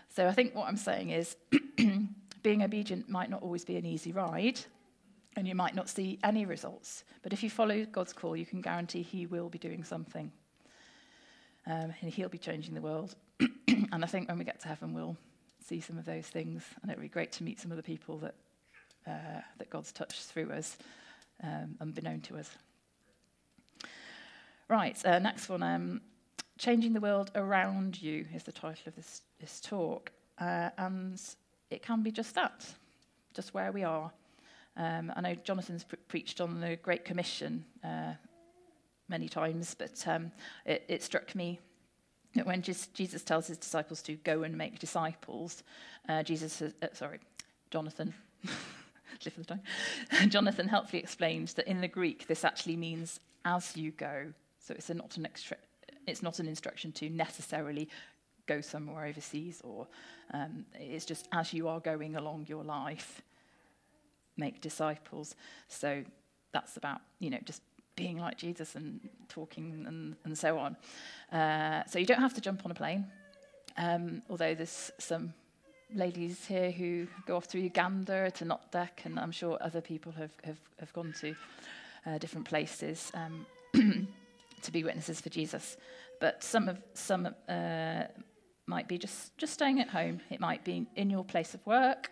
So 0.10 0.28
I 0.28 0.32
think 0.34 0.54
what 0.56 0.68
I'm 0.68 0.78
saying 0.78 1.10
is 1.10 1.36
being 2.44 2.64
obedient 2.64 3.10
might 3.10 3.30
not 3.30 3.42
always 3.42 3.66
be 3.66 3.78
an 3.78 3.86
easy 3.86 4.12
ride, 4.12 4.60
and 5.36 5.48
you 5.48 5.56
might 5.56 5.76
not 5.76 5.90
see 5.90 6.20
any 6.24 6.46
results. 6.46 7.04
But 7.22 7.34
if 7.34 7.44
you 7.44 7.50
follow 7.50 7.86
God's 7.86 8.14
call, 8.14 8.36
you 8.36 8.46
can 8.46 8.62
guarantee 8.62 9.02
He 9.02 9.26
will 9.26 9.50
be 9.50 9.58
doing 9.58 9.84
something. 9.84 10.32
Um, 11.66 11.94
and 12.02 12.12
He'll 12.12 12.30
be 12.30 12.38
changing 12.38 12.74
the 12.74 12.82
world. 12.82 13.16
and 13.40 14.04
I 14.04 14.08
think 14.08 14.28
when 14.28 14.38
we 14.38 14.46
get 14.46 14.60
to 14.62 14.68
heaven, 14.68 14.94
we'll 14.94 15.18
see 15.66 15.80
some 15.80 15.98
of 15.98 16.06
those 16.06 16.28
things. 16.28 16.64
And 16.82 16.92
it'll 16.92 17.02
be 17.02 17.08
great 17.08 17.32
to 17.34 17.44
meet 17.44 17.60
some 17.60 17.72
of 17.72 17.78
the 17.78 17.84
people 17.84 18.18
that, 18.20 18.36
uh, 19.08 19.42
that 19.58 19.70
God's 19.70 19.92
touched 19.92 20.24
through 20.24 20.52
us, 20.52 20.78
um, 21.44 21.76
unbeknown 21.82 22.22
to 22.22 22.38
us. 22.38 22.50
Right, 24.70 25.04
uh, 25.06 25.20
next 25.20 25.50
one. 25.50 25.64
Um, 25.64 26.02
Changing 26.58 26.94
the 26.94 27.02
World 27.02 27.32
Around 27.36 28.02
You 28.02 28.26
is 28.34 28.44
the 28.44 28.52
title 28.52 28.84
of 28.88 28.96
this, 28.96 29.24
this 29.42 29.60
talk. 29.60 30.12
Uh, 30.40 30.70
and 30.78 31.20
it 31.70 31.82
can 31.82 32.04
be 32.04 32.12
just 32.12 32.36
that, 32.36 32.66
just 33.34 33.54
where 33.54 33.72
we 33.72 33.84
are. 33.84 34.12
Um, 34.76 35.14
I 35.16 35.22
know 35.22 35.36
Jonathan's 35.36 35.84
pre- 35.84 36.00
preached 36.08 36.42
on 36.42 36.60
the 36.60 36.76
Great 36.78 37.06
Commission 37.06 37.64
uh, 37.84 38.14
many 39.08 39.30
times, 39.30 39.76
but 39.78 40.04
um, 40.08 40.32
it, 40.66 40.84
it, 40.88 41.04
struck 41.04 41.36
me 41.36 41.60
that 42.34 42.46
when 42.46 42.62
Jesus 42.62 43.24
tells 43.24 43.48
his 43.48 43.58
disciples 43.58 44.02
to 44.04 44.16
go 44.16 44.44
and 44.44 44.58
make 44.58 44.80
disciples, 44.80 45.64
uh, 46.10 46.24
Jesus, 46.24 46.62
uh, 46.62 46.72
sorry, 46.94 47.20
Jonathan, 47.70 48.14
slip 49.20 49.38
of 49.38 49.46
the 49.46 49.56
tongue, 49.56 50.30
Jonathan 50.30 50.68
helpfully 50.68 51.02
explains 51.02 51.54
that 51.54 51.68
in 51.68 51.80
the 51.80 51.88
Greek 51.88 52.26
this 52.26 52.44
actually 52.44 52.76
means 52.76 53.20
as 53.46 53.78
you 53.78 53.92
go. 53.92 54.34
So 54.60 54.74
it's 54.74 54.90
not 54.90 55.18
an 55.18 55.26
extra, 55.26 55.58
it's 56.08 56.24
not 56.24 56.40
an 56.40 56.48
instruction 56.48 56.92
to 56.94 57.10
necessarily 57.10 57.90
go 58.48 58.60
somewhere 58.60 59.06
overseas, 59.06 59.62
or 59.64 59.88
um, 60.34 60.66
it's 60.74 61.06
just 61.06 61.28
as 61.32 61.54
you 61.54 61.68
are 61.68 61.80
going 61.80 62.16
along 62.16 62.48
your 62.50 62.64
life 62.64 63.22
make 64.38 64.62
disciples. 64.62 65.36
So 65.68 66.04
that's 66.52 66.78
about, 66.78 67.02
you 67.20 67.30
know, 67.30 67.40
just 67.44 67.62
being 67.96 68.18
like 68.18 68.38
Jesus 68.38 68.76
and 68.76 69.00
talking 69.30 69.84
and, 69.88 70.16
and 70.24 70.38
so 70.38 70.58
on. 70.58 70.76
Uh, 71.32 71.84
so 71.86 72.00
you 72.00 72.06
don't 72.06 72.22
have 72.22 72.34
to 72.34 72.42
jump 72.42 72.66
on 72.66 72.72
a 72.72 72.76
plane, 72.76 73.06
um, 73.78 74.22
although 74.30 74.56
there's 74.56 74.92
some 75.00 75.34
ladies 75.94 76.46
here 76.46 76.72
who 76.72 77.08
go 77.28 77.36
off 77.36 77.48
to 77.48 77.60
Uganda 77.60 78.32
to 78.32 78.46
Notdec, 78.46 79.06
and 79.06 79.20
I'm 79.20 79.32
sure 79.32 79.58
other 79.62 79.82
people 79.82 80.12
have, 80.14 80.32
have, 80.44 80.58
have 80.80 80.94
gone 80.94 81.14
to 81.22 81.36
uh, 82.06 82.18
different 82.18 82.48
places 82.48 83.12
um, 83.14 83.46
to 84.62 84.72
be 84.72 84.84
witnesses 84.84 85.22
for 85.22 85.30
Jesus. 85.30 85.78
But 86.20 86.44
some 86.44 86.70
of 86.70 86.82
some 86.94 87.28
uh, 87.50 88.04
might 88.66 88.88
be 88.88 88.98
just, 88.98 89.38
just 89.38 89.54
staying 89.54 89.80
at 89.80 89.90
home. 89.90 90.22
It 90.30 90.40
might 90.40 90.64
be 90.64 90.88
in 90.96 91.10
your 91.10 91.24
place 91.24 91.54
of 91.54 91.66
work 91.66 92.10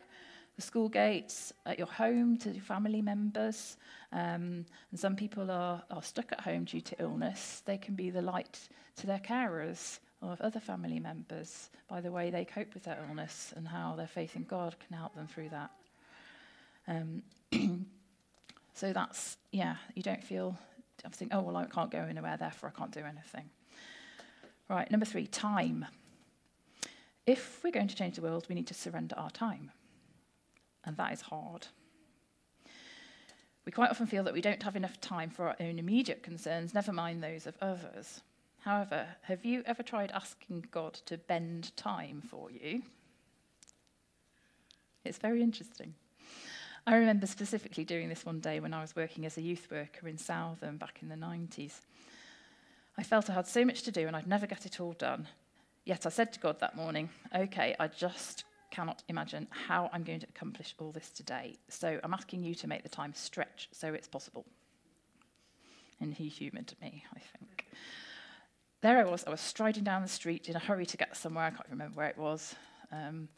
the 0.61 0.67
school 0.67 0.89
gates, 0.89 1.51
at 1.65 1.79
your 1.79 1.87
home, 1.87 2.37
to 2.37 2.51
your 2.51 2.61
family 2.61 3.01
members. 3.01 3.77
Um, 4.11 4.65
and 4.91 4.99
some 4.99 5.15
people 5.15 5.49
are, 5.49 5.81
are 5.89 6.03
stuck 6.03 6.31
at 6.31 6.41
home 6.41 6.65
due 6.65 6.81
to 6.81 7.01
illness. 7.01 7.63
They 7.65 7.79
can 7.79 7.95
be 7.95 8.11
the 8.11 8.21
light 8.21 8.59
to 8.97 9.07
their 9.07 9.19
carers 9.19 9.99
or 10.21 10.37
other 10.39 10.59
family 10.59 10.99
members 10.99 11.71
by 11.87 11.99
the 11.99 12.11
way 12.11 12.29
they 12.29 12.45
cope 12.45 12.75
with 12.75 12.83
their 12.83 13.03
illness 13.07 13.53
and 13.55 13.67
how 13.67 13.95
their 13.95 14.07
faith 14.07 14.35
in 14.35 14.43
God 14.43 14.75
can 14.85 14.95
help 14.95 15.15
them 15.15 15.27
through 15.27 15.49
that. 15.49 15.71
Um, 16.87 17.23
so 18.75 18.93
that's, 18.93 19.37
yeah, 19.51 19.77
you 19.95 20.03
don't 20.03 20.23
feel, 20.23 20.55
I 21.03 21.09
think, 21.09 21.31
oh, 21.33 21.41
well, 21.41 21.57
I 21.57 21.65
can't 21.65 21.89
go 21.89 21.99
anywhere, 21.99 22.37
therefore 22.37 22.71
I 22.75 22.77
can't 22.77 22.91
do 22.91 22.99
anything. 22.99 23.49
Right, 24.69 24.89
number 24.91 25.07
three, 25.07 25.25
time. 25.25 25.87
If 27.25 27.61
we're 27.63 27.71
going 27.71 27.87
to 27.87 27.95
change 27.95 28.15
the 28.15 28.21
world, 28.21 28.45
we 28.47 28.53
need 28.53 28.67
to 28.67 28.75
surrender 28.75 29.15
our 29.17 29.31
time 29.31 29.71
and 30.91 30.97
that 30.97 31.13
is 31.13 31.21
hard. 31.21 31.67
We 33.65 33.71
quite 33.71 33.91
often 33.91 34.07
feel 34.07 34.25
that 34.25 34.33
we 34.33 34.41
don't 34.41 34.63
have 34.63 34.75
enough 34.75 34.99
time 34.99 35.29
for 35.29 35.47
our 35.47 35.55
own 35.61 35.79
immediate 35.79 36.21
concerns, 36.21 36.73
never 36.73 36.91
mind 36.91 37.23
those 37.23 37.47
of 37.47 37.55
others. 37.61 38.19
However, 38.59 39.07
have 39.21 39.45
you 39.45 39.63
ever 39.65 39.83
tried 39.83 40.11
asking 40.11 40.65
God 40.69 40.95
to 41.05 41.17
bend 41.17 41.75
time 41.77 42.21
for 42.29 42.51
you? 42.51 42.81
It's 45.05 45.17
very 45.17 45.41
interesting. 45.41 45.93
I 46.85 46.95
remember 46.95 47.25
specifically 47.25 47.85
doing 47.85 48.09
this 48.09 48.25
one 48.25 48.41
day 48.41 48.59
when 48.59 48.73
I 48.73 48.81
was 48.81 48.93
working 48.93 49.25
as 49.25 49.37
a 49.37 49.41
youth 49.41 49.69
worker 49.71 50.09
in 50.09 50.17
Southam 50.17 50.75
back 50.75 50.99
in 51.01 51.07
the 51.07 51.15
90s. 51.15 51.79
I 52.97 53.03
felt 53.03 53.29
I 53.29 53.33
had 53.33 53.47
so 53.47 53.63
much 53.63 53.83
to 53.83 53.91
do 53.91 54.07
and 54.07 54.15
I'd 54.15 54.27
never 54.27 54.45
get 54.45 54.65
it 54.65 54.81
all 54.81 54.93
done. 54.93 55.29
Yet 55.85 56.05
I 56.05 56.09
said 56.09 56.33
to 56.33 56.39
God 56.41 56.59
that 56.59 56.75
morning, 56.75 57.09
okay, 57.33 57.77
I 57.79 57.87
just 57.87 58.43
cannot 58.71 59.03
imagine 59.09 59.47
how 59.51 59.89
I'm 59.93 60.03
going 60.03 60.21
to 60.21 60.27
accomplish 60.27 60.73
all 60.79 60.91
this 60.91 61.09
today. 61.09 61.57
So 61.69 61.99
I'm 62.03 62.13
asking 62.13 62.43
you 62.43 62.55
to 62.55 62.67
make 62.67 62.83
the 62.83 62.89
time 62.89 63.13
stretch 63.13 63.69
so 63.71 63.93
it's 63.93 64.07
possible. 64.07 64.45
And 65.99 66.13
he 66.13 66.29
humoured 66.29 66.73
me, 66.81 67.03
I 67.15 67.19
think. 67.19 67.67
There 68.81 68.97
I 68.97 69.03
was. 69.03 69.23
I 69.27 69.29
was 69.29 69.41
striding 69.41 69.83
down 69.83 70.01
the 70.01 70.07
street 70.07 70.49
in 70.49 70.55
a 70.55 70.59
hurry 70.59 70.87
to 70.87 70.97
get 70.97 71.15
somewhere. 71.15 71.45
I 71.45 71.51
can't 71.51 71.69
remember 71.69 71.95
where 71.95 72.09
it 72.09 72.17
was. 72.17 72.55
Um, 72.91 73.29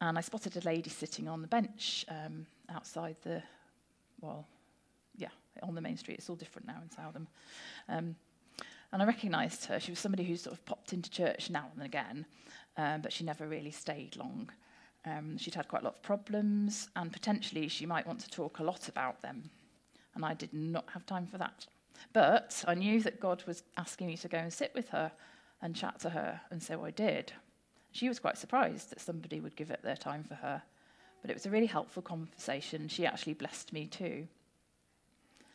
and 0.00 0.16
I 0.16 0.20
spotted 0.22 0.56
a 0.56 0.60
lady 0.60 0.88
sitting 0.88 1.28
on 1.28 1.42
the 1.42 1.48
bench 1.48 2.06
um, 2.08 2.46
outside 2.70 3.16
the, 3.22 3.42
well, 4.20 4.46
yeah, 5.16 5.28
on 5.62 5.74
the 5.74 5.80
main 5.80 5.96
street. 5.96 6.18
It's 6.18 6.30
all 6.30 6.36
different 6.36 6.68
now 6.68 6.80
in 6.82 6.90
Southam. 6.90 7.26
Um, 7.88 8.16
and 8.92 9.02
I 9.02 9.04
recognised 9.04 9.66
her. 9.66 9.78
She 9.78 9.90
was 9.90 9.98
somebody 9.98 10.24
who 10.24 10.36
sort 10.36 10.54
of 10.54 10.64
popped 10.64 10.92
into 10.92 11.10
church 11.10 11.50
now 11.50 11.66
and 11.74 11.84
again, 11.84 12.24
um, 12.76 13.02
but 13.02 13.12
she 13.12 13.24
never 13.24 13.46
really 13.46 13.70
stayed 13.70 14.16
long. 14.16 14.50
Um, 15.04 15.38
she'd 15.38 15.54
had 15.54 15.68
quite 15.68 15.82
a 15.82 15.84
lot 15.84 15.96
of 15.96 16.02
problems, 16.02 16.88
and 16.96 17.12
potentially 17.12 17.68
she 17.68 17.86
might 17.86 18.06
want 18.06 18.20
to 18.20 18.30
talk 18.30 18.58
a 18.58 18.64
lot 18.64 18.88
about 18.88 19.22
them. 19.22 19.50
And 20.14 20.24
I 20.24 20.34
did 20.34 20.52
not 20.52 20.86
have 20.92 21.06
time 21.06 21.26
for 21.26 21.38
that. 21.38 21.66
But 22.12 22.64
I 22.66 22.74
knew 22.74 23.00
that 23.02 23.20
God 23.20 23.42
was 23.46 23.62
asking 23.76 24.08
me 24.08 24.16
to 24.18 24.28
go 24.28 24.38
and 24.38 24.52
sit 24.52 24.72
with 24.74 24.88
her 24.90 25.12
and 25.62 25.74
chat 25.74 25.98
to 26.00 26.10
her, 26.10 26.40
and 26.50 26.62
so 26.62 26.84
I 26.84 26.90
did. 26.90 27.32
She 27.92 28.08
was 28.08 28.18
quite 28.18 28.38
surprised 28.38 28.90
that 28.90 29.00
somebody 29.00 29.40
would 29.40 29.56
give 29.56 29.70
it 29.70 29.82
their 29.82 29.96
time 29.96 30.24
for 30.24 30.34
her. 30.34 30.62
But 31.20 31.30
it 31.30 31.34
was 31.34 31.46
a 31.46 31.50
really 31.50 31.66
helpful 31.66 32.02
conversation. 32.02 32.88
She 32.88 33.06
actually 33.06 33.34
blessed 33.34 33.72
me 33.72 33.86
too. 33.86 34.28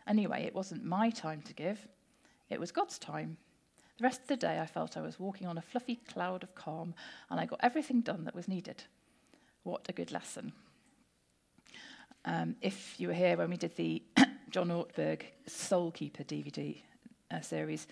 Anyway, 0.08 0.44
it 0.44 0.56
wasn't 0.56 0.84
my 0.84 1.10
time 1.10 1.42
to 1.44 1.54
give, 1.54 1.88
it 2.50 2.60
was 2.60 2.72
God's 2.72 3.00
time. 3.00 3.38
The 3.98 4.04
rest 4.04 4.22
of 4.22 4.28
the 4.28 4.36
day, 4.36 4.60
I 4.60 4.66
felt 4.66 4.98
I 4.98 5.02
was 5.02 5.20
walking 5.20 5.48
on 5.48 5.58
a 5.58 5.62
fluffy 5.62 5.96
cloud 5.96 6.44
of 6.44 6.56
calm, 6.56 6.94
and 7.30 7.40
I 7.40 7.46
got 7.46 7.60
everything 7.64 8.02
done 8.02 8.26
that 8.26 8.36
was 8.36 8.48
needed. 8.48 8.84
What 9.64 9.86
a 9.88 9.94
good 9.94 10.12
lesson. 10.12 10.52
Um, 12.26 12.58
if 12.62 13.00
you 13.00 13.08
were 13.08 13.14
here 13.14 13.38
when 13.38 13.50
we 13.50 13.56
did 13.56 13.76
the 13.78 14.04
John 14.50 14.68
Ortberg 14.68 15.22
Soul 15.48 15.92
Keeper 15.92 16.24
DVD 16.24 16.82
uh, 17.32 17.40
series, 17.40 17.88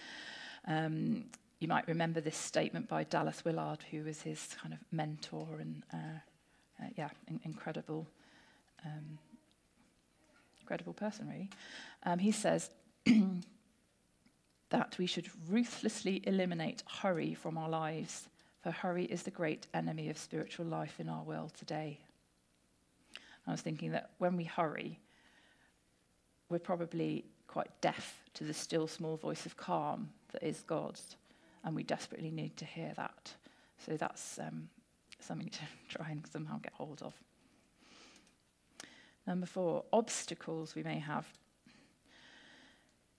um, 0.68 1.24
you 1.60 1.70
might 1.70 1.88
remember 1.88 2.20
this 2.20 2.36
statement 2.36 2.90
by 2.90 3.06
Dallas 3.06 3.46
Willard, 3.46 3.86
who 3.90 4.04
was 4.04 4.22
his 4.22 4.50
kind 4.62 4.74
of 4.74 4.80
mentor 4.92 5.48
and, 5.62 5.84
uh, 5.94 6.84
uh, 6.84 6.88
yeah, 6.98 7.10
in- 7.30 7.40
incredible, 7.46 8.06
um, 8.86 9.18
incredible 10.60 10.94
person, 10.94 11.30
really. 11.30 11.50
Um, 12.04 12.20
he 12.20 12.34
says 12.34 12.70
that 14.70 14.98
we 14.98 15.06
should 15.06 15.30
ruthlessly 15.48 16.22
eliminate 16.26 16.84
hurry 17.02 17.34
from 17.34 17.58
our 17.58 17.70
lives 17.70 18.28
for 18.62 18.72
hurry 18.72 19.06
is 19.06 19.24
the 19.24 19.32
great 19.32 19.68
enemy 19.74 20.10
of 20.10 20.18
spiritual 20.18 20.66
life 20.66 21.00
in 21.00 21.10
our 21.10 21.24
world 21.24 21.54
today. 21.58 22.00
I 23.48 23.52
was 23.52 23.62
thinking 23.62 23.92
that 23.92 24.12
when 24.20 24.38
we 24.38 24.44
hurry, 24.44 25.00
we're 26.50 26.60
probably 26.60 27.26
quite 27.48 27.70
deaf 27.82 28.22
to 28.36 28.44
the 28.44 28.54
still 28.54 28.88
small 28.88 29.18
voice 29.18 29.46
of 29.46 29.58
calm 29.58 30.10
that 30.32 30.44
is 30.44 30.62
God's, 30.62 31.16
and 31.64 31.76
we 31.76 31.84
desperately 31.84 32.32
need 32.32 32.56
to 32.58 32.66
hear 32.66 32.94
that. 32.98 33.34
So 33.84 33.98
that's 33.98 34.38
um, 34.40 34.70
something 35.20 35.50
to 35.50 35.62
try 35.90 36.12
and 36.12 36.26
somehow 36.28 36.60
get 36.60 36.74
hold 36.74 37.02
of. 37.02 37.14
Number 39.26 39.46
four, 39.46 39.86
obstacles 39.92 40.76
we 40.76 40.84
may 40.84 41.00
have. 41.00 41.26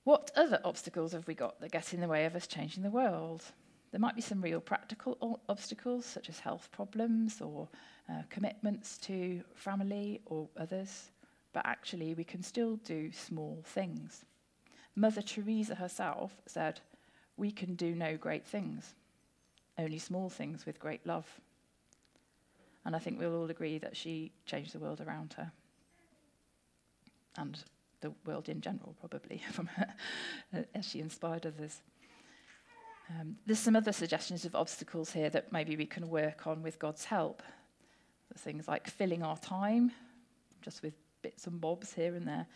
What 0.04 0.30
other 0.36 0.60
obstacles 0.64 1.12
have 1.12 1.26
we 1.26 1.34
got 1.34 1.60
that 1.60 1.70
get 1.70 1.94
in 1.94 2.00
the 2.00 2.08
way 2.08 2.24
of 2.26 2.34
us 2.34 2.46
changing 2.46 2.82
the 2.82 2.90
world? 2.90 3.44
There 3.92 4.00
might 4.00 4.16
be 4.16 4.22
some 4.22 4.40
real 4.40 4.60
practical 4.60 5.40
obstacles, 5.48 6.06
such 6.06 6.30
as 6.30 6.40
health 6.40 6.70
problems 6.72 7.42
or 7.42 7.68
uh, 8.10 8.22
commitments 8.30 8.96
to 8.98 9.42
family 9.54 10.22
or 10.24 10.48
others, 10.56 11.10
but 11.52 11.66
actually, 11.66 12.14
we 12.14 12.24
can 12.24 12.42
still 12.42 12.76
do 12.76 13.12
small 13.12 13.62
things. 13.66 14.24
Mother 14.96 15.20
Teresa 15.20 15.74
herself 15.74 16.32
said, 16.46 16.80
We 17.36 17.50
can 17.50 17.74
do 17.74 17.94
no 17.94 18.16
great 18.16 18.46
things, 18.46 18.94
only 19.78 19.98
small 19.98 20.30
things 20.30 20.64
with 20.64 20.80
great 20.80 21.06
love. 21.06 21.26
And 22.86 22.96
I 22.96 22.98
think 22.98 23.18
we'll 23.18 23.36
all 23.36 23.50
agree 23.50 23.76
that 23.78 23.96
she 23.96 24.32
changed 24.46 24.72
the 24.72 24.78
world 24.78 25.02
around 25.02 25.34
her. 25.34 25.52
and 27.36 27.62
the 28.00 28.12
world 28.26 28.48
in 28.48 28.60
general, 28.60 28.96
probably, 28.98 29.42
from 29.52 29.66
her 29.66 29.94
as 30.74 30.88
she 30.88 31.00
inspired 31.00 31.46
others. 31.46 31.82
Um, 33.20 33.36
there's 33.46 33.58
some 33.58 33.76
other 33.76 33.92
suggestions 33.92 34.44
of 34.44 34.54
obstacles 34.54 35.12
here 35.12 35.30
that 35.30 35.52
maybe 35.52 35.76
we 35.76 35.86
can 35.86 36.08
work 36.08 36.46
on 36.46 36.62
with 36.62 36.78
God's 36.78 37.04
help. 37.04 37.42
Things 38.38 38.66
like 38.68 38.88
filling 38.88 39.22
our 39.22 39.36
time, 39.36 39.92
just 40.62 40.82
with 40.82 40.94
bits 41.20 41.46
and 41.46 41.60
bobs 41.60 41.92
here 41.92 42.14
and 42.14 42.26
there, 42.26 42.46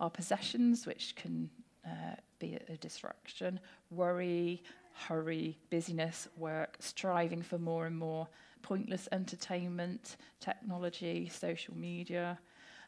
our 0.00 0.10
possessions, 0.10 0.86
which 0.86 1.14
can 1.16 1.50
uh, 1.84 2.14
be 2.38 2.58
a, 2.68 2.76
distraction, 2.76 3.60
worry, 3.90 4.62
hurry, 4.94 5.58
busyness, 5.70 6.28
work, 6.36 6.76
striving 6.80 7.42
for 7.42 7.58
more 7.58 7.86
and 7.86 7.96
more, 7.96 8.26
pointless 8.62 9.08
entertainment, 9.12 10.16
technology, 10.40 11.28
social 11.28 11.76
media, 11.76 12.38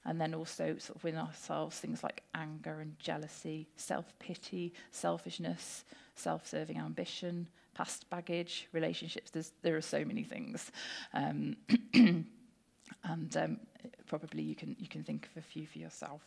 And 0.05 0.21
then 0.21 0.35
also 0.35 0.77
sort 0.79 0.97
of 0.97 1.05
within 1.05 1.21
ourselves, 1.21 1.79
things 1.79 2.03
like 2.03 2.23
anger 2.35 2.81
and 2.81 2.99
jealousy, 2.99 3.69
self-pity, 3.77 4.73
selfishness, 4.91 5.85
self-serving 6.15 6.79
ambition, 6.79 7.49
past 7.75 8.09
baggage, 8.09 8.69
relationships. 8.73 9.31
There's, 9.31 9.53
there 9.63 9.77
are 9.77 9.83
so 9.83 10.05
many 10.05 10.23
things. 10.23 10.73
Um, 11.13 11.57
and 11.95 13.37
um, 13.37 13.61
probably 14.07 14.43
you 14.43 14.55
can, 14.55 14.75
you 14.79 14.89
can 14.89 15.03
think 15.03 15.27
of 15.27 15.37
a 15.37 15.47
few 15.47 15.67
for 15.67 15.79
yourself. 15.79 16.23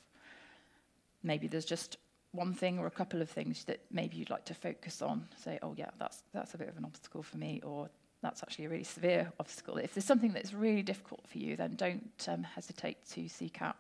Maybe 1.24 1.48
there's 1.48 1.66
just 1.66 1.98
one 2.32 2.54
thing 2.54 2.80
or 2.80 2.88
a 2.88 2.92
couple 2.92 3.22
of 3.22 3.30
things 3.30 3.64
that 3.66 3.80
maybe 3.92 4.18
you'd 4.18 4.30
like 4.30 4.46
to 4.46 4.54
focus 4.54 5.02
on. 5.02 5.28
Say, 5.38 5.60
oh 5.62 5.74
yeah, 5.78 5.90
that's, 6.00 6.24
that's 6.34 6.54
a 6.54 6.58
bit 6.58 6.68
of 6.68 6.78
an 6.78 6.86
obstacle 6.86 7.24
for 7.24 7.38
me, 7.38 7.62
or 7.64 7.90
that's 8.24 8.42
actually 8.42 8.66
a 8.66 8.70
really 8.70 8.84
severe 8.84 9.32
obstacle. 9.40 9.78
If 9.78 9.94
there's 9.94 10.06
something 10.06 10.34
that's 10.34 10.54
really 10.54 10.82
difficult 10.82 11.28
for 11.28 11.38
you, 11.38 11.56
then 11.56 11.76
don't 11.76 12.28
um, 12.28 12.44
hesitate 12.44 12.98
to 13.12 13.28
seek 13.28 13.62
out 13.62 13.76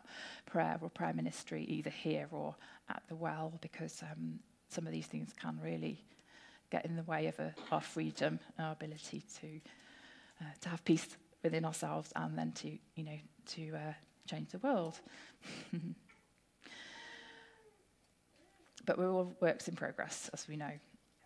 prayer 0.45 0.77
or 0.81 0.89
prayer 0.89 1.13
ministry 1.13 1.63
either 1.63 1.89
here 1.89 2.27
or 2.31 2.55
at 2.89 3.01
the 3.07 3.15
well, 3.15 3.53
because 3.61 4.03
um, 4.03 4.39
some 4.69 4.85
of 4.85 4.91
these 4.93 5.07
things 5.07 5.33
can 5.41 5.57
really 5.63 5.97
get 6.69 6.85
in 6.85 6.95
the 6.95 7.03
way 7.03 7.27
of 7.27 7.39
a, 7.39 7.45
uh, 7.45 7.51
our 7.71 7.81
freedom, 7.81 8.39
our 8.59 8.73
ability 8.73 9.23
to 9.39 9.47
uh, 10.41 10.45
to 10.59 10.69
have 10.69 10.83
peace 10.83 11.07
within 11.43 11.63
ourselves, 11.65 12.11
and 12.15 12.37
then 12.37 12.51
to 12.51 12.77
you 12.95 13.03
know 13.03 13.17
to 13.47 13.75
uh, 13.75 13.93
change 14.29 14.49
the 14.49 14.57
world. 14.59 14.99
but 18.85 18.97
we're 18.97 19.11
all 19.11 19.33
works 19.39 19.67
in 19.67 19.75
progress, 19.75 20.29
as 20.33 20.47
we 20.47 20.57
know, 20.57 20.71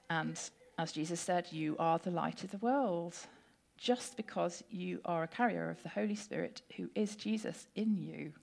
and 0.10 0.38
as 0.77 0.91
Jesus 0.91 1.19
said, 1.19 1.51
you 1.51 1.75
are 1.79 1.97
the 1.97 2.11
light 2.11 2.43
of 2.43 2.51
the 2.51 2.57
world. 2.57 3.15
Just 3.77 4.17
because 4.17 4.63
you 4.69 5.01
are 5.05 5.23
a 5.23 5.27
carrier 5.27 5.69
of 5.69 5.81
the 5.83 5.89
Holy 5.89 6.15
Spirit 6.15 6.61
who 6.75 6.89
is 6.95 7.15
Jesus 7.15 7.67
in 7.75 7.95
you. 7.95 8.33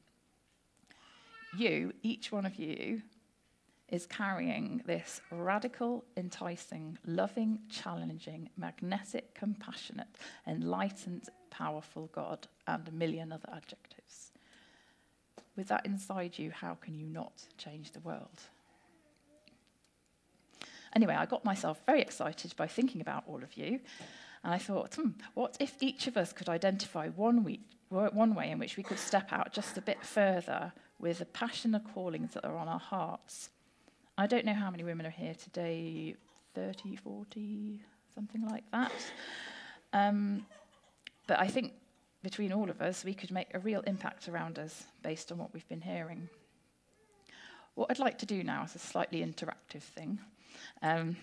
You, 1.56 1.92
each 2.02 2.30
one 2.30 2.46
of 2.46 2.56
you, 2.56 3.02
is 3.88 4.06
carrying 4.06 4.82
this 4.86 5.20
radical, 5.30 6.04
enticing, 6.16 6.98
loving, 7.06 7.58
challenging, 7.68 8.48
magnetic, 8.56 9.34
compassionate, 9.34 10.08
enlightened, 10.46 11.28
powerful 11.50 12.08
God, 12.12 12.48
and 12.66 12.88
a 12.88 12.92
million 12.92 13.30
other 13.30 13.48
adjectives. 13.52 14.32
With 15.56 15.68
that 15.68 15.86
inside 15.86 16.38
you, 16.38 16.50
how 16.50 16.74
can 16.74 16.94
you 16.94 17.06
not 17.06 17.44
change 17.58 17.92
the 17.92 18.00
world? 18.00 18.40
Anyway, 20.94 21.14
I 21.14 21.26
got 21.26 21.44
myself 21.44 21.80
very 21.86 22.00
excited 22.00 22.54
by 22.56 22.66
thinking 22.66 23.00
about 23.00 23.24
all 23.26 23.42
of 23.42 23.56
you. 23.56 23.80
And 24.44 24.52
I 24.52 24.58
thought, 24.58 24.94
hmm, 24.94 25.10
what 25.34 25.56
if 25.58 25.74
each 25.80 26.06
of 26.06 26.16
us 26.16 26.32
could 26.32 26.48
identify 26.48 27.08
one, 27.08 27.44
week, 27.44 27.62
one 27.88 28.34
way 28.34 28.50
in 28.50 28.58
which 28.58 28.76
we 28.76 28.82
could 28.82 28.98
step 28.98 29.32
out 29.32 29.52
just 29.52 29.78
a 29.78 29.82
bit 29.82 30.04
further 30.04 30.72
with 31.00 31.18
the 31.18 31.24
passion 31.24 31.74
and 31.74 31.92
callings 31.92 32.34
that 32.34 32.44
are 32.44 32.56
on 32.56 32.68
our 32.68 32.78
hearts? 32.78 33.50
I 34.16 34.26
don't 34.26 34.44
know 34.44 34.54
how 34.54 34.70
many 34.70 34.84
women 34.84 35.06
are 35.06 35.10
here 35.10 35.34
today 35.34 36.14
30, 36.54 36.96
40, 36.96 37.80
something 38.14 38.46
like 38.46 38.64
that. 38.70 38.92
Um, 39.92 40.46
but 41.26 41.40
I 41.40 41.48
think 41.48 41.72
between 42.22 42.52
all 42.52 42.70
of 42.70 42.80
us, 42.80 43.04
we 43.04 43.14
could 43.14 43.30
make 43.30 43.48
a 43.54 43.58
real 43.58 43.80
impact 43.82 44.28
around 44.28 44.58
us 44.58 44.84
based 45.02 45.32
on 45.32 45.38
what 45.38 45.52
we've 45.52 45.68
been 45.68 45.80
hearing. 45.80 46.28
What 47.74 47.90
I'd 47.90 47.98
like 47.98 48.18
to 48.18 48.26
do 48.26 48.44
now 48.44 48.64
is 48.64 48.74
a 48.74 48.78
slightly 48.78 49.20
interactive 49.20 49.82
thing. 49.82 50.20
Um, 50.82 51.16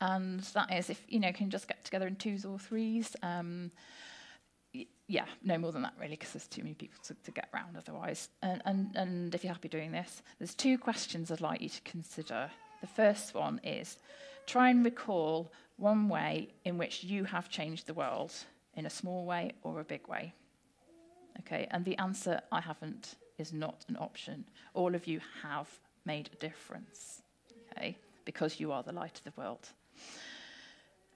and 0.00 0.40
that 0.40 0.72
is 0.72 0.90
if 0.90 1.02
you 1.08 1.20
know 1.20 1.32
can 1.32 1.50
just 1.50 1.68
get 1.68 1.84
together 1.84 2.06
in 2.06 2.16
twos 2.16 2.44
or 2.44 2.58
threes. 2.58 3.16
Um, 3.22 3.70
yeah, 5.06 5.26
no 5.42 5.58
more 5.58 5.72
than 5.72 5.82
that 5.82 5.94
really, 6.00 6.16
because 6.16 6.32
there's 6.32 6.48
too 6.48 6.62
many 6.62 6.74
people 6.74 6.98
to, 7.04 7.14
to 7.24 7.30
get 7.30 7.48
around 7.52 7.76
otherwise. 7.76 8.28
And, 8.42 8.62
and, 8.64 8.96
and 8.96 9.34
if 9.34 9.44
you're 9.44 9.52
happy 9.52 9.68
doing 9.68 9.92
this, 9.92 10.22
there's 10.38 10.54
two 10.54 10.78
questions 10.78 11.30
I'd 11.30 11.40
like 11.40 11.60
you 11.60 11.68
to 11.68 11.80
consider. 11.82 12.50
The 12.80 12.86
first 12.86 13.34
one 13.34 13.60
is 13.62 13.98
try 14.46 14.70
and 14.70 14.84
recall 14.84 15.52
one 15.76 16.08
way 16.08 16.48
in 16.64 16.78
which 16.78 17.04
you 17.04 17.24
have 17.24 17.48
changed 17.48 17.86
the 17.86 17.94
world 17.94 18.32
in 18.74 18.86
a 18.86 18.90
small 18.90 19.24
way 19.26 19.52
or 19.62 19.80
a 19.80 19.84
big 19.84 20.08
way. 20.08 20.32
Okay, 21.40 21.66
and 21.70 21.84
the 21.84 21.98
answer 21.98 22.40
I 22.50 22.60
haven't 22.60 23.16
is 23.38 23.52
not 23.52 23.84
an 23.88 23.96
option. 23.96 24.44
All 24.72 24.94
of 24.94 25.06
you 25.06 25.20
have 25.42 25.68
made 26.06 26.30
a 26.32 26.36
difference. 26.36 27.22
Okay, 27.72 27.98
because 28.24 28.60
you 28.60 28.72
are 28.72 28.82
the 28.82 28.92
light 28.92 29.18
of 29.18 29.24
the 29.24 29.40
world. 29.40 29.68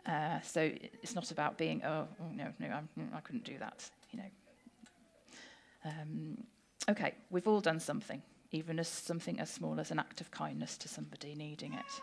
Uh, 0.06 0.40
so 0.40 0.70
it's 1.02 1.14
not 1.14 1.30
about 1.30 1.58
being, 1.58 1.82
oh, 1.84 2.08
oh 2.20 2.30
no, 2.34 2.48
no, 2.58 2.68
I'm, 2.68 2.88
I 3.14 3.20
could 3.20 3.36
not 3.36 3.44
do 3.44 3.58
that, 3.58 3.88
you 4.10 4.18
know. 4.18 4.30
Um, 5.84 6.44
okay, 6.88 7.14
we've 7.30 7.46
all 7.46 7.60
done 7.60 7.80
something, 7.80 8.22
even 8.52 8.78
as 8.78 8.88
something 8.88 9.38
as 9.38 9.50
small 9.50 9.78
as 9.78 9.90
an 9.90 9.98
act 9.98 10.20
of 10.20 10.30
kindness 10.30 10.78
to 10.78 10.88
somebody 10.88 11.34
needing 11.34 11.74
it. 11.74 12.02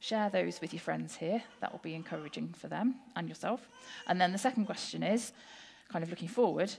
Share 0.00 0.28
those 0.28 0.60
with 0.60 0.74
your 0.74 0.80
friends 0.80 1.16
here. 1.16 1.42
That 1.60 1.72
will 1.72 1.80
be 1.82 1.94
encouraging 1.94 2.52
for 2.52 2.68
them 2.68 2.96
and 3.16 3.26
yourself. 3.26 3.66
And 4.06 4.20
then 4.20 4.32
the 4.32 4.38
second 4.38 4.66
question 4.66 5.02
is, 5.02 5.32
kind 5.90 6.02
of 6.02 6.10
looking 6.10 6.28
forward, 6.28 6.74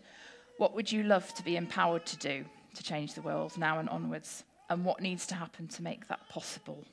what 0.57 0.75
would 0.75 0.91
you 0.91 1.01
love 1.01 1.33
to 1.33 1.43
be 1.43 1.57
empowered 1.57 2.05
to 2.05 2.17
do 2.17 2.45
to 2.75 2.83
change 2.83 3.15
the 3.15 3.23
world 3.23 3.57
now 3.57 3.79
and 3.79 3.89
onwards? 3.89 4.43
And 4.69 4.85
what 4.85 5.01
needs 5.01 5.25
to 5.27 5.35
happen 5.35 5.67
to 5.69 5.81
make 5.81 6.07
that 6.07 6.29
possible? 6.29 6.85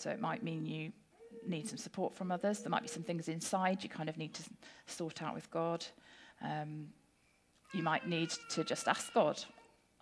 So 0.00 0.10
it 0.10 0.20
might 0.20 0.42
mean 0.42 0.64
you 0.64 0.92
need 1.46 1.68
some 1.68 1.78
support 1.78 2.14
from 2.14 2.32
others. 2.32 2.60
There 2.60 2.70
might 2.70 2.82
be 2.82 2.88
some 2.88 3.02
things 3.02 3.28
inside 3.28 3.82
you 3.82 3.88
kind 3.88 4.08
of 4.08 4.16
need 4.16 4.32
to 4.34 4.42
sort 4.86 5.22
out 5.22 5.34
with 5.34 5.50
God. 5.50 5.84
Um, 6.42 6.88
you 7.72 7.82
might 7.82 8.08
need 8.08 8.30
to 8.50 8.64
just 8.64 8.88
ask 8.88 9.12
God, 9.12 9.42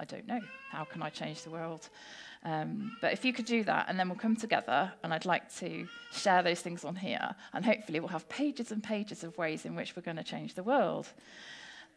I 0.00 0.04
don't 0.04 0.26
know, 0.26 0.40
how 0.70 0.84
can 0.84 1.02
I 1.02 1.10
change 1.10 1.42
the 1.42 1.50
world? 1.50 1.88
Um, 2.44 2.96
but 3.00 3.12
if 3.12 3.24
you 3.24 3.32
could 3.32 3.44
do 3.44 3.64
that, 3.64 3.86
and 3.88 3.98
then 3.98 4.08
we'll 4.08 4.18
come 4.18 4.36
together, 4.36 4.92
and 5.02 5.12
I'd 5.12 5.26
like 5.26 5.52
to 5.56 5.88
share 6.12 6.42
those 6.42 6.60
things 6.60 6.84
on 6.84 6.94
here, 6.94 7.34
and 7.52 7.64
hopefully 7.64 7.98
we'll 7.98 8.08
have 8.08 8.28
pages 8.28 8.70
and 8.70 8.82
pages 8.82 9.24
of 9.24 9.36
ways 9.36 9.64
in 9.64 9.74
which 9.74 9.96
we're 9.96 10.02
going 10.02 10.16
to 10.16 10.22
change 10.22 10.54
the 10.54 10.62
world. 10.62 11.08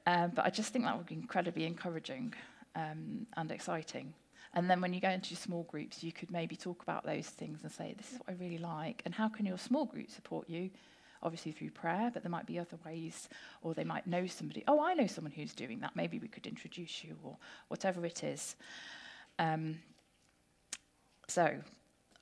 Um, 0.07 0.31
but 0.33 0.45
I 0.45 0.49
just 0.49 0.73
think 0.73 0.85
that 0.85 0.97
would 0.97 1.05
be 1.05 1.13
incredibly 1.13 1.65
encouraging 1.65 2.33
um, 2.75 3.27
and 3.37 3.51
exciting. 3.51 4.13
And 4.53 4.69
then 4.69 4.81
when 4.81 4.93
you 4.93 4.99
go 4.99 5.09
into 5.09 5.35
small 5.35 5.63
groups, 5.63 6.03
you 6.03 6.11
could 6.11 6.29
maybe 6.29 6.55
talk 6.55 6.83
about 6.83 7.05
those 7.05 7.27
things 7.27 7.59
and 7.63 7.71
say, 7.71 7.95
this 7.97 8.11
is 8.11 8.19
what 8.19 8.29
I 8.29 8.33
really 8.43 8.57
like. 8.57 9.01
And 9.05 9.13
how 9.15 9.29
can 9.29 9.45
your 9.45 9.57
small 9.57 9.85
group 9.85 10.09
support 10.09 10.49
you? 10.49 10.69
Obviously 11.23 11.51
through 11.51 11.69
prayer, 11.69 12.09
but 12.13 12.23
there 12.23 12.31
might 12.31 12.47
be 12.47 12.57
other 12.57 12.77
ways, 12.83 13.29
or 13.61 13.73
they 13.75 13.83
might 13.83 14.07
know 14.07 14.25
somebody. 14.25 14.63
Oh, 14.67 14.81
I 14.81 14.95
know 14.95 15.05
someone 15.05 15.31
who's 15.31 15.53
doing 15.53 15.79
that. 15.81 15.95
Maybe 15.95 16.17
we 16.17 16.27
could 16.27 16.47
introduce 16.47 17.03
you, 17.03 17.15
or 17.23 17.37
whatever 17.67 18.03
it 18.07 18.23
is. 18.23 18.55
Um, 19.37 19.77
so, 21.27 21.43
I'll 21.43 21.61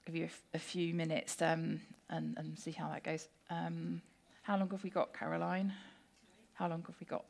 give 0.06 0.16
you 0.18 0.24
a, 0.24 0.26
f- 0.26 0.42
a 0.54 0.60
few 0.60 0.94
minutes 0.94 1.42
um, 1.42 1.80
and, 2.10 2.38
and 2.38 2.60
see 2.60 2.72
how 2.72 2.90
that 2.90 3.04
goes. 3.04 3.30
Um, 3.50 4.02
how 4.42 4.58
long 4.58 4.70
have 4.72 4.84
we 4.84 4.90
got, 4.90 5.18
Caroline? 5.18 5.72
How 6.56 6.68
long 6.68 6.84
have 6.86 6.96
we 7.00 7.06
got? 7.06 7.24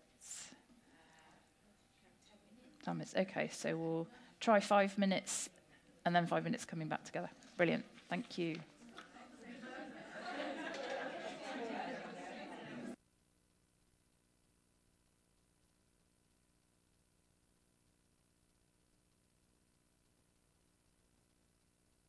Ten 2.83 2.95
minutes. 2.97 3.13
Okay, 3.15 3.47
so 3.53 3.77
we'll 3.77 4.07
try 4.39 4.59
five 4.59 4.97
minutes 4.97 5.49
and 6.05 6.15
then 6.15 6.25
five 6.27 6.43
minutes 6.43 6.65
coming 6.65 6.87
back 6.87 7.03
together. 7.03 7.29
Brilliant. 7.57 7.85
Thank 8.09 8.37
you. 8.37 8.59